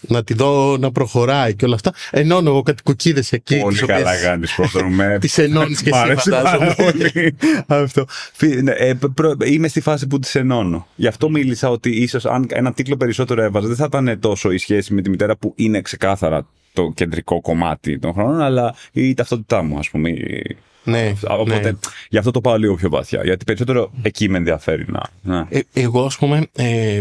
[0.00, 1.92] να τη δω να προχωράει και όλα αυτά.
[2.10, 2.82] Ενώνω εγώ κάτι
[3.12, 3.58] κουκίδε εκεί.
[3.60, 5.18] Πολύ τις οποίες καλά κάνει πρώτον με.
[5.20, 6.74] Τις ενώνεις και Μ' εσύ, άρεσε πάρα φαντάζομαι.
[6.92, 7.36] πολύ
[7.66, 8.04] Αυτό.
[8.32, 10.86] Φι- ναι, ε, προ- Είμαι στη φάση που τις ενώνω.
[10.96, 14.58] Γι' αυτό μίλησα ότι ίσως αν ένα τίτλο περισσότερο έβαζα, δεν θα ήταν τόσο η
[14.58, 19.62] σχέση με τη μητέρα που είναι ξεκάθαρα το κεντρικό κομμάτι των χρόνων, αλλά η ταυτότητά
[19.62, 20.10] μου, ας πούμε.
[20.10, 21.78] η- Ναι, Οπότε ναι.
[22.08, 23.20] γι' αυτό το πάω λίγο πιο βαθιά.
[23.24, 25.02] Γιατί περισσότερο εκεί με ενδιαφέρει να.
[25.22, 25.44] ναι.
[25.48, 27.00] Ε, εγώ, ας πούμε, ε,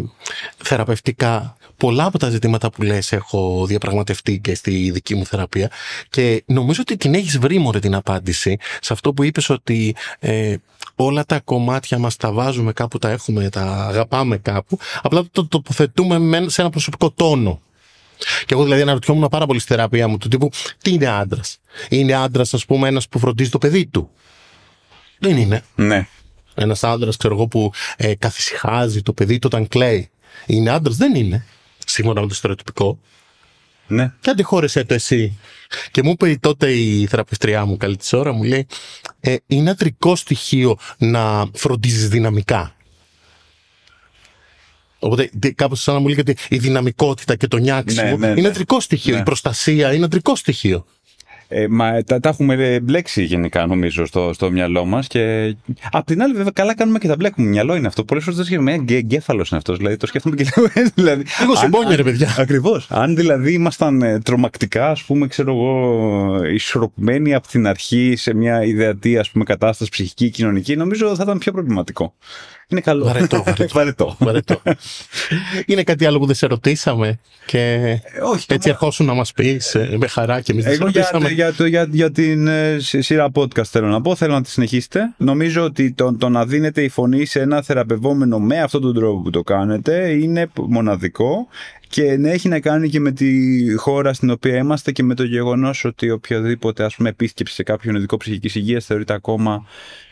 [0.57, 5.71] θεραπευτικά, πολλά από τα ζητήματα που λες έχω διαπραγματευτεί και στη δική μου θεραπεία
[6.09, 10.55] και νομίζω ότι την έχεις βρει μωρέ την απάντηση σε αυτό που είπες ότι ε,
[10.95, 16.19] όλα τα κομμάτια μας τα βάζουμε κάπου, τα έχουμε, τα αγαπάμε κάπου, απλά το τοποθετούμε
[16.19, 17.61] με- σε ένα προσωπικό τόνο.
[18.45, 20.49] Και εγώ δηλαδή αναρωτιόμουν πάρα πολύ στη θεραπεία μου του τύπου
[20.81, 21.57] τι είναι άντρας;
[21.89, 24.09] Είναι άντρας, ας πούμε, ένας που φροντίζει το παιδί του;
[25.19, 25.63] Δεν είναι.
[25.75, 26.07] ναι.
[26.55, 30.09] Ένας άντρας, ξέρω εγώ, που ε, καθησυχάζει το παιδί του όταν κλαίει.
[30.45, 31.45] Είναι άντρας, δεν είναι.
[31.87, 32.99] Σύμφωνα με το στερεοτυπικό.
[33.87, 34.13] Ναι.
[34.19, 35.37] Και αντιχώρεσέ το εσύ.
[35.91, 38.67] Και μου είπε τότε η θεραπευτριά μου, καλή της ώρα, μου λέει:
[39.19, 42.75] ε, Είναι αντρικό στοιχείο να φροντίζεις δυναμικά.
[44.99, 48.39] Οπότε κάπως σαν να μου λέει ότι η δυναμικότητα και το νιάξιμο Ναι, ναι, ναι.
[48.39, 49.13] είναι αντρικό στοιχείο.
[49.13, 49.19] Ναι.
[49.19, 50.85] Η προστασία είναι αντρικό στοιχείο.
[51.49, 55.07] Ε, μα τα, τα έχουμε μπλέξει γενικά νομίζω στο, στο μυαλό μας.
[55.07, 55.55] Και
[55.91, 57.47] απ' την άλλη, βέβαια, καλά κάνουμε και τα μπλέκουμε.
[57.47, 58.03] Μυαλό είναι αυτό.
[58.03, 58.71] Πολλές φορές το σκέφτομαι.
[58.73, 59.77] Ένα εγκέφαλος είναι αυτός.
[59.77, 60.69] Δηλαδή το σκέφτομαι και λέω.
[60.73, 62.35] ε, δηλαδή, Λίγο αν- συμπόνια, ρε παιδιά.
[62.39, 62.87] Ακριβώς.
[62.91, 68.63] Αν δηλαδή ήμασταν ε, τρομακτικά, ας πούμε, ξέρω εγώ, ισορροπημένοι από την αρχή σε μια
[68.63, 72.13] ιδεατή ας πούμε, κατάσταση ψυχική, κοινωνική, νομίζω θα ήταν πιο προβληματικό.
[72.69, 73.05] Είναι καλό.
[73.05, 73.67] Βαρετό, βαρετό.
[73.73, 74.15] βαρετό.
[74.19, 74.61] Βαρετό.
[75.65, 79.31] είναι κάτι άλλο που δεν σε ρωτήσαμε και Ε, όχι, το έτσι ερχόσουν να μας
[79.33, 81.29] πεις ε, με χαρά και εμείς δεν σε Εγώ για, ρωτήσαμε.
[81.33, 84.49] για, το- για, για την ε, σι- σειρά podcast θέλω να πω, θέλω να τη
[84.49, 85.13] συνεχίσετε.
[85.17, 89.21] Νομίζω ότι το, το να δίνετε η φωνή σε ένα θεραπευόμενο με αυτόν τον τρόπο
[89.21, 91.47] που το κάνετε είναι π- μοναδικό
[91.89, 93.27] και ναι, έχει να κάνει και με τη
[93.75, 97.95] χώρα στην οποία είμαστε και με το γεγονός ότι οποιοδήποτε ας πούμε, επίσκεψη σε κάποιον
[97.95, 99.65] ειδικό ψυχικής υγείας θεωρείται ακόμα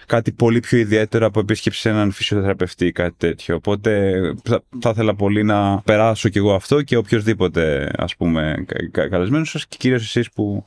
[0.06, 3.56] κάτι πολύ πιο ιδιαίτερο από επίσκεψη σε έναν φυσιοθεραπευτή ή κάτι τέτοιο.
[3.56, 4.12] Οπότε
[4.44, 9.10] θα, θα ήθελα πολύ να περάσω κι εγώ αυτό και οποιοδήποτε ας πούμε κα- κα-
[9.10, 10.66] καλεσμένος σας και κυρίως εσείς που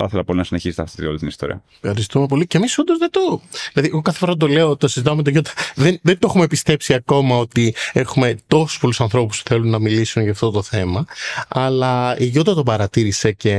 [0.00, 1.62] θα ήθελα πολύ να συνεχίσετε αυτή όλη την ιστορία.
[1.80, 2.46] Ευχαριστούμε πολύ.
[2.46, 3.40] Και εμείς όντως δεν το.
[3.72, 5.50] Δηλαδή, εγώ κάθε φορά το λέω, το συζητάω με τον Γιώτα.
[5.74, 10.22] Δεν, δεν το έχουμε πιστέψει ακόμα ότι έχουμε τόσους πολλούς ανθρώπους που θέλουν να μιλήσουν
[10.22, 11.04] για αυτό το θέμα.
[11.48, 13.54] Αλλά η Γιώτα το παρατήρησε και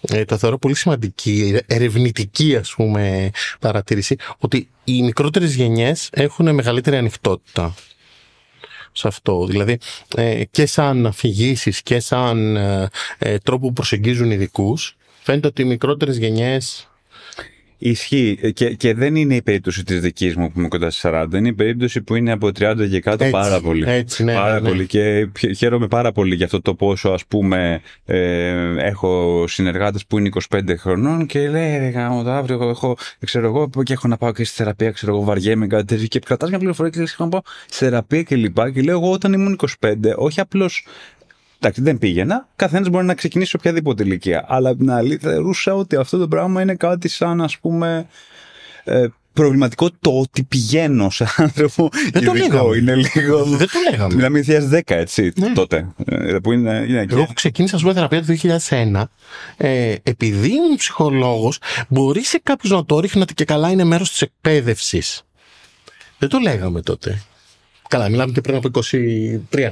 [0.00, 6.96] ε, το θεωρώ πολύ σημαντική, ερευνητική ας πούμε παρατήρηση, ότι οι μικρότερες γενιές έχουν μεγαλύτερη
[6.96, 7.74] ανοιχτότητα
[8.92, 9.46] σε αυτό.
[9.46, 9.78] Δηλαδή
[10.14, 14.96] ε, και σαν αφηγήσεις και σαν ε, ε, τρόπο που προσεγγίζουν ειδικούς,
[15.30, 16.84] φαίνεται ότι οι μικρότερες γενιές
[17.82, 18.38] Ισχύει.
[18.42, 21.26] Ε, και, και δεν είναι η περίπτωση της δικής μου που είμαι κοντά στις 40.
[21.34, 23.84] Είναι η περίπτωση που είναι από 30 και κάτω Έτσι, πάρα πολύ.
[23.86, 24.68] έτσι, ναι, πάρα ναι.
[24.68, 24.86] πολύ.
[24.86, 30.18] Και χαι- χαίρομαι πάρα πολύ για αυτό το πόσο, ας πούμε, ε, έχω συνεργάτες που
[30.18, 34.08] είναι 25 χρονών και λέει, ρε γάμο, το αύριο εγώ έχω, ξέρω εγώ, και έχω
[34.08, 36.06] να πάω και στη θεραπεία, ξέρω εγώ, βαριέμαι κάτι τέτοιο.
[36.06, 38.70] Και κρατάς μια πληροφορία και λες, έχω να πάω στη θεραπεία και λοιπά.
[38.70, 40.86] Και λέω, εγώ όταν ήμουν 25, όχι απλώς
[41.62, 42.48] Εντάξει, δεν πήγαινα.
[42.56, 44.44] Καθένας μπορεί να ξεκινήσει σε οποιαδήποτε ηλικία.
[44.48, 48.06] Αλλά απ' την άλλη θεωρούσα ότι αυτό το πράγμα είναι κάτι σαν, ας πούμε,
[48.84, 52.34] ε, προβληματικό το ότι πηγαίνω σε άνθρωπο Δεν το ειδικό.
[52.54, 52.76] λέγαμε.
[52.76, 53.44] Είναι λίγο.
[53.44, 54.14] Δεν το λέγαμε.
[54.14, 55.52] Μιλάμε 2010, έτσι, Ναι.
[55.52, 55.86] τότε.
[56.06, 59.10] Ε, που είναι, είναι Εγώ και- που ξεκίνησα ας πούμε θεραπεία το 2001,
[59.56, 61.58] ε, επειδή ήμουν ψυχολόγος,
[61.88, 65.22] μπορεί σε κάποιους να το ρίχνατε και καλά είναι μέρος της εκπαίδευσης.
[66.18, 67.22] Δεν το λέγαμε τότε.
[67.90, 68.80] Καλά, μιλάμε και πριν από 23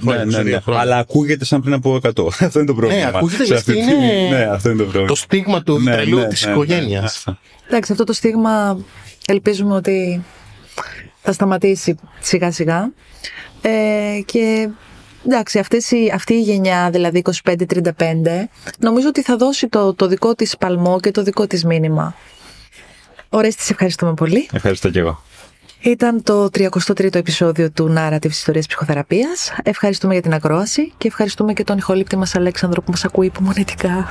[0.00, 0.24] χρόνια.
[0.24, 0.60] Ναι, ναι, 22 ναι.
[0.60, 0.80] χρόνια.
[0.82, 2.26] Αλλά ακούγεται σαν πριν από 100.
[2.40, 3.10] αυτό είναι το πρόβλημα.
[3.10, 5.06] Ναι, ακούγεται Σε λες αυτή και τη- είναι Ναι, αυτό είναι το πρόβλημα.
[5.06, 7.24] Το στίγμα του Ναι, τρελού ναι, της ναι, ναι, οικογένειας.
[7.26, 7.34] ναι.
[7.68, 8.78] Εντάξει, αυτό το στίγμα
[9.26, 10.24] ελπίζουμε ότι
[11.22, 12.92] θα σταματήσει σιγά σιγά.
[13.62, 14.68] Ε, και
[15.26, 17.54] εντάξει, αυτές οι, αυτή η γενιά, δηλαδή 25-35,
[18.78, 22.14] νομίζω ότι θα δώσει το, το δικό της παλμό και το δικό της μήνυμα.
[23.28, 24.48] Ωραία, τις ευχαριστούμε πολύ.
[24.52, 25.22] Ευχαριστώ και εγώ.
[25.80, 29.52] Ήταν το 33ο επεισόδιο του Narrative Ιστορίας Ψυχοθεραπείας.
[29.62, 34.06] Ευχαριστούμε για την ακρόαση και ευχαριστούμε και τον ηχολήπτη μας Αλέξανδρο που μας ακούει υπομονετικά.